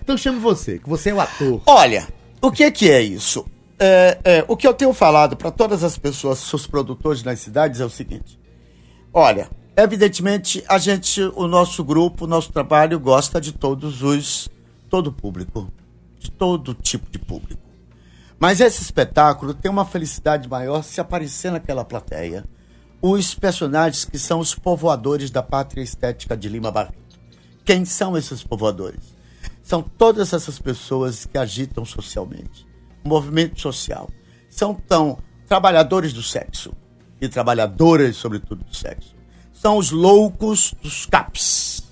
então 0.00 0.16
chame 0.16 0.38
você, 0.38 0.78
que 0.78 0.88
você 0.88 1.10
é 1.10 1.14
o 1.14 1.20
ator. 1.20 1.60
Olha, 1.66 2.06
o 2.40 2.52
que 2.52 2.70
que 2.70 2.88
é 2.88 3.02
isso? 3.02 3.44
É, 3.80 4.18
é, 4.24 4.44
o 4.46 4.56
que 4.56 4.66
eu 4.66 4.72
tenho 4.72 4.92
falado 4.94 5.36
para 5.36 5.50
todas 5.50 5.82
as 5.82 5.98
pessoas, 5.98 6.52
os 6.54 6.68
produtores 6.68 7.24
nas 7.24 7.40
cidades, 7.40 7.80
é 7.80 7.84
o 7.84 7.90
seguinte. 7.90 8.38
Olha, 9.12 9.50
evidentemente, 9.76 10.62
a 10.68 10.78
gente, 10.78 11.20
o 11.34 11.48
nosso 11.48 11.82
grupo, 11.82 12.24
o 12.24 12.28
nosso 12.28 12.52
trabalho 12.52 13.00
gosta 13.00 13.40
de 13.40 13.50
todos 13.50 14.04
os, 14.04 14.48
todo 14.88 15.08
o 15.08 15.12
público, 15.12 15.68
de 16.16 16.30
todo 16.30 16.74
tipo 16.74 17.10
de 17.10 17.18
público. 17.18 17.60
Mas 18.38 18.60
esse 18.60 18.82
espetáculo 18.82 19.52
tem 19.52 19.68
uma 19.68 19.84
felicidade 19.84 20.48
maior 20.48 20.82
se 20.84 21.00
aparecer 21.00 21.50
naquela 21.50 21.84
plateia. 21.84 22.44
Os 23.08 23.36
personagens 23.36 24.04
que 24.04 24.18
são 24.18 24.40
os 24.40 24.52
povoadores 24.52 25.30
da 25.30 25.40
pátria 25.40 25.80
estética 25.80 26.36
de 26.36 26.48
Lima 26.48 26.72
Barreto. 26.72 27.20
Quem 27.64 27.84
são 27.84 28.16
esses 28.16 28.42
povoadores? 28.42 29.14
São 29.62 29.80
todas 29.80 30.32
essas 30.32 30.58
pessoas 30.58 31.24
que 31.24 31.38
agitam 31.38 31.84
socialmente. 31.84 32.66
Movimento 33.04 33.60
social. 33.60 34.10
São 34.50 34.74
tão 34.74 35.18
trabalhadores 35.46 36.12
do 36.12 36.20
sexo 36.20 36.72
e 37.20 37.28
trabalhadoras, 37.28 38.16
sobretudo, 38.16 38.64
do 38.64 38.74
sexo. 38.74 39.14
São 39.52 39.76
os 39.76 39.92
loucos 39.92 40.74
dos 40.82 41.06
CAPs. 41.06 41.84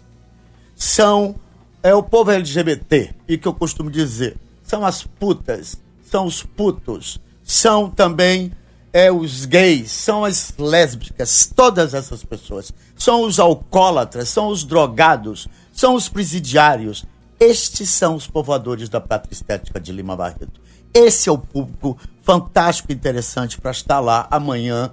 São 0.75 1.37
é 1.81 1.95
o 1.95 2.03
povo 2.03 2.33
LGBT, 2.33 3.15
e 3.29 3.39
que 3.39 3.47
eu 3.47 3.55
costumo 3.55 3.89
dizer, 3.89 4.37
são 4.65 4.85
as 4.85 5.05
putas, 5.05 5.81
são 6.03 6.27
os 6.27 6.43
putos, 6.43 7.21
são 7.45 7.89
também 7.89 8.51
é, 8.95 9.11
os 9.11 9.45
gays, 9.45 9.91
são 9.91 10.25
as 10.25 10.55
lésbicas, 10.57 11.51
todas 11.53 11.95
essas 11.95 12.23
pessoas. 12.23 12.73
São 12.97 13.25
os 13.25 13.41
alcoólatras, 13.41 14.29
são 14.29 14.47
os 14.47 14.63
drogados, 14.63 15.49
são 15.73 15.97
os 15.97 16.09
presidiários. 16.09 17.05
Estes 17.41 17.91
são 17.91 18.15
os 18.15 18.29
povoadores 18.29 18.89
da 18.89 19.01
Pátria 19.01 19.33
Estética 19.33 19.81
de 19.81 19.91
Lima 19.91 20.15
Barreto. 20.15 20.61
Esse 20.95 21.29
é 21.29 21.33
o 21.33 21.37
público 21.37 21.99
fantástico 22.23 22.93
e 22.93 22.95
interessante 22.95 23.61
para 23.61 23.73
estar 23.73 23.99
lá 23.99 24.29
amanhã 24.31 24.93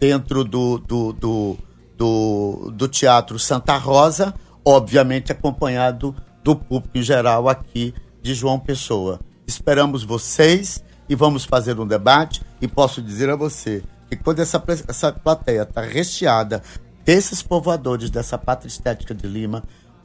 dentro 0.00 0.44
do, 0.44 0.78
do, 0.78 1.12
do, 1.12 1.58
do, 1.94 2.72
do 2.74 2.88
Teatro 2.88 3.38
Santa 3.38 3.76
Rosa, 3.76 4.32
obviamente 4.64 5.30
acompanhado 5.30 6.16
do 6.42 6.56
público 6.56 6.96
em 6.96 7.02
geral 7.02 7.50
aqui 7.50 7.92
de 8.22 8.32
João 8.32 8.58
Pessoa. 8.58 9.20
Esperamos 9.46 10.04
vocês 10.04 10.82
e 11.08 11.14
vamos 11.14 11.44
fazer 11.44 11.78
um 11.78 11.86
debate 11.86 12.42
e 12.60 12.68
posso 12.68 13.02
dizer 13.02 13.28
a 13.30 13.36
você 13.36 13.82
que 14.08 14.16
quando 14.16 14.40
essa, 14.40 14.62
essa 14.88 15.12
plateia 15.12 15.62
está 15.62 15.80
recheada 15.82 16.62
desses 17.04 17.42
povoadores 17.42 18.10
dessa 18.10 18.38
pátria 18.38 18.68
estética 18.68 19.14
de 19.14 19.26
Lima, 19.26 19.64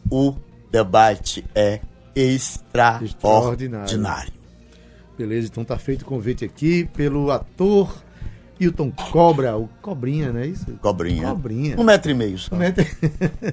o 0.10 0.34
debate 0.72 1.46
é 1.54 1.80
extraordinário. 2.16 4.34
Beleza, 5.18 5.48
então 5.48 5.64
tá 5.66 5.78
feito 5.78 6.04
o 6.04 6.06
convite 6.06 6.46
aqui 6.46 6.86
pelo 6.96 7.32
ator 7.32 7.94
Hilton 8.60 8.92
Cobra, 8.92 9.58
o 9.58 9.68
Cobrinha, 9.82 10.32
não 10.32 10.40
é 10.40 10.48
isso? 10.48 10.66
Cobrinha. 10.82 11.30
Cobrinha. 11.30 11.76
Um 11.80 11.84
metro 11.84 12.12
e 12.12 12.14
meio 12.14 12.38
só. 12.38 12.56
Um 12.56 12.60
metro- 12.60 12.86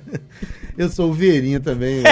Eu 0.77 0.89
sou 0.89 1.11
o 1.11 1.15
Vieirinha 1.15 1.61
também. 1.61 2.03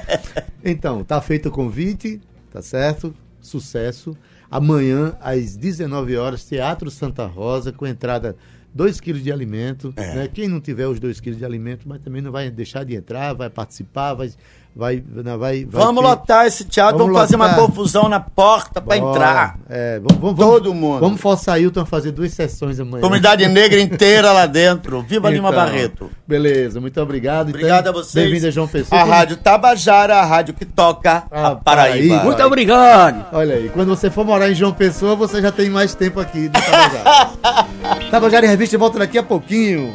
então, 0.64 1.04
tá 1.04 1.20
feito 1.20 1.48
o 1.48 1.52
convite, 1.52 2.20
tá 2.50 2.60
certo? 2.62 3.14
Sucesso. 3.40 4.16
Amanhã, 4.50 5.16
às 5.20 5.56
19 5.56 6.16
horas, 6.16 6.44
Teatro 6.44 6.90
Santa 6.90 7.26
Rosa, 7.26 7.72
com 7.72 7.86
entrada 7.86 8.36
2 8.74 9.00
quilos 9.00 9.22
de 9.22 9.32
alimento. 9.32 9.92
É. 9.96 10.14
né? 10.14 10.28
Quem 10.28 10.48
não 10.48 10.60
tiver 10.60 10.86
os 10.86 11.00
2 11.00 11.20
quilos 11.20 11.38
de 11.38 11.44
alimento, 11.44 11.88
mas 11.88 12.00
também 12.00 12.22
não 12.22 12.32
vai 12.32 12.50
deixar 12.50 12.84
de 12.84 12.94
entrar, 12.94 13.32
vai 13.32 13.50
participar, 13.50 14.14
vai. 14.14 14.30
Vai, 14.74 15.02
vai, 15.02 15.64
vai 15.64 15.66
Vamos 15.66 16.02
ter- 16.02 16.08
lotar 16.08 16.46
esse 16.46 16.64
teatro, 16.64 16.98
Vamos 16.98 17.12
vamos, 17.12 17.20
fazer 17.28 17.36
uma 17.36 17.54
confusão 17.54 18.08
na 18.08 18.20
porta 18.20 18.80
pra 18.80 18.96
Bora. 18.98 19.10
entrar. 19.10 19.58
É, 19.68 19.98
vamos, 20.00 20.20
vamos, 20.20 20.36
Todo 20.38 20.64
vamos, 20.70 20.80
mundo. 20.80 21.00
Vamos 21.00 21.20
forçar 21.20 21.56
Ailton 21.56 21.80
a 21.80 21.86
fazer 21.86 22.12
duas 22.12 22.32
sessões 22.32 22.78
amanhã. 22.80 23.02
Comunidade 23.02 23.46
negra 23.48 23.80
inteira 23.80 24.32
lá 24.32 24.46
dentro. 24.46 25.02
Viva 25.02 25.28
Lima 25.30 25.48
Então, 25.50 25.60
Barreto. 25.64 26.10
Beleza, 26.26 26.80
muito 26.80 27.00
obrigado. 27.00 27.48
Então, 27.48 27.58
Obrigado 27.60 27.88
a 27.88 27.92
vocês. 27.92 28.14
Bem-vindo 28.24 28.46
a 28.46 28.50
João 28.50 28.68
Pessoa. 28.68 29.00
A 29.00 29.04
Rádio 29.04 29.36
Tabajara, 29.36 30.16
a 30.16 30.24
rádio 30.24 30.54
que 30.54 30.64
toca 30.64 31.24
Ah, 31.30 31.48
a 31.48 31.56
Paraíba. 31.56 31.62
Paraíba. 31.64 32.24
Muito 32.24 32.42
obrigado. 32.42 33.26
Olha 33.32 33.54
aí, 33.56 33.68
quando 33.68 33.88
você 33.88 34.10
for 34.10 34.24
morar 34.24 34.50
em 34.50 34.54
João 34.54 34.72
Pessoa, 34.72 35.14
você 35.16 35.42
já 35.42 35.50
tem 35.52 35.68
mais 35.68 35.94
tempo 35.94 36.20
aqui 36.20 36.42
no 36.48 36.50
Tabajara. 36.52 37.30
Tabajara 38.10 38.46
em 38.46 38.48
Revista 38.48 38.78
volta 38.78 38.98
daqui 38.98 39.18
a 39.18 39.22
pouquinho. 39.22 39.94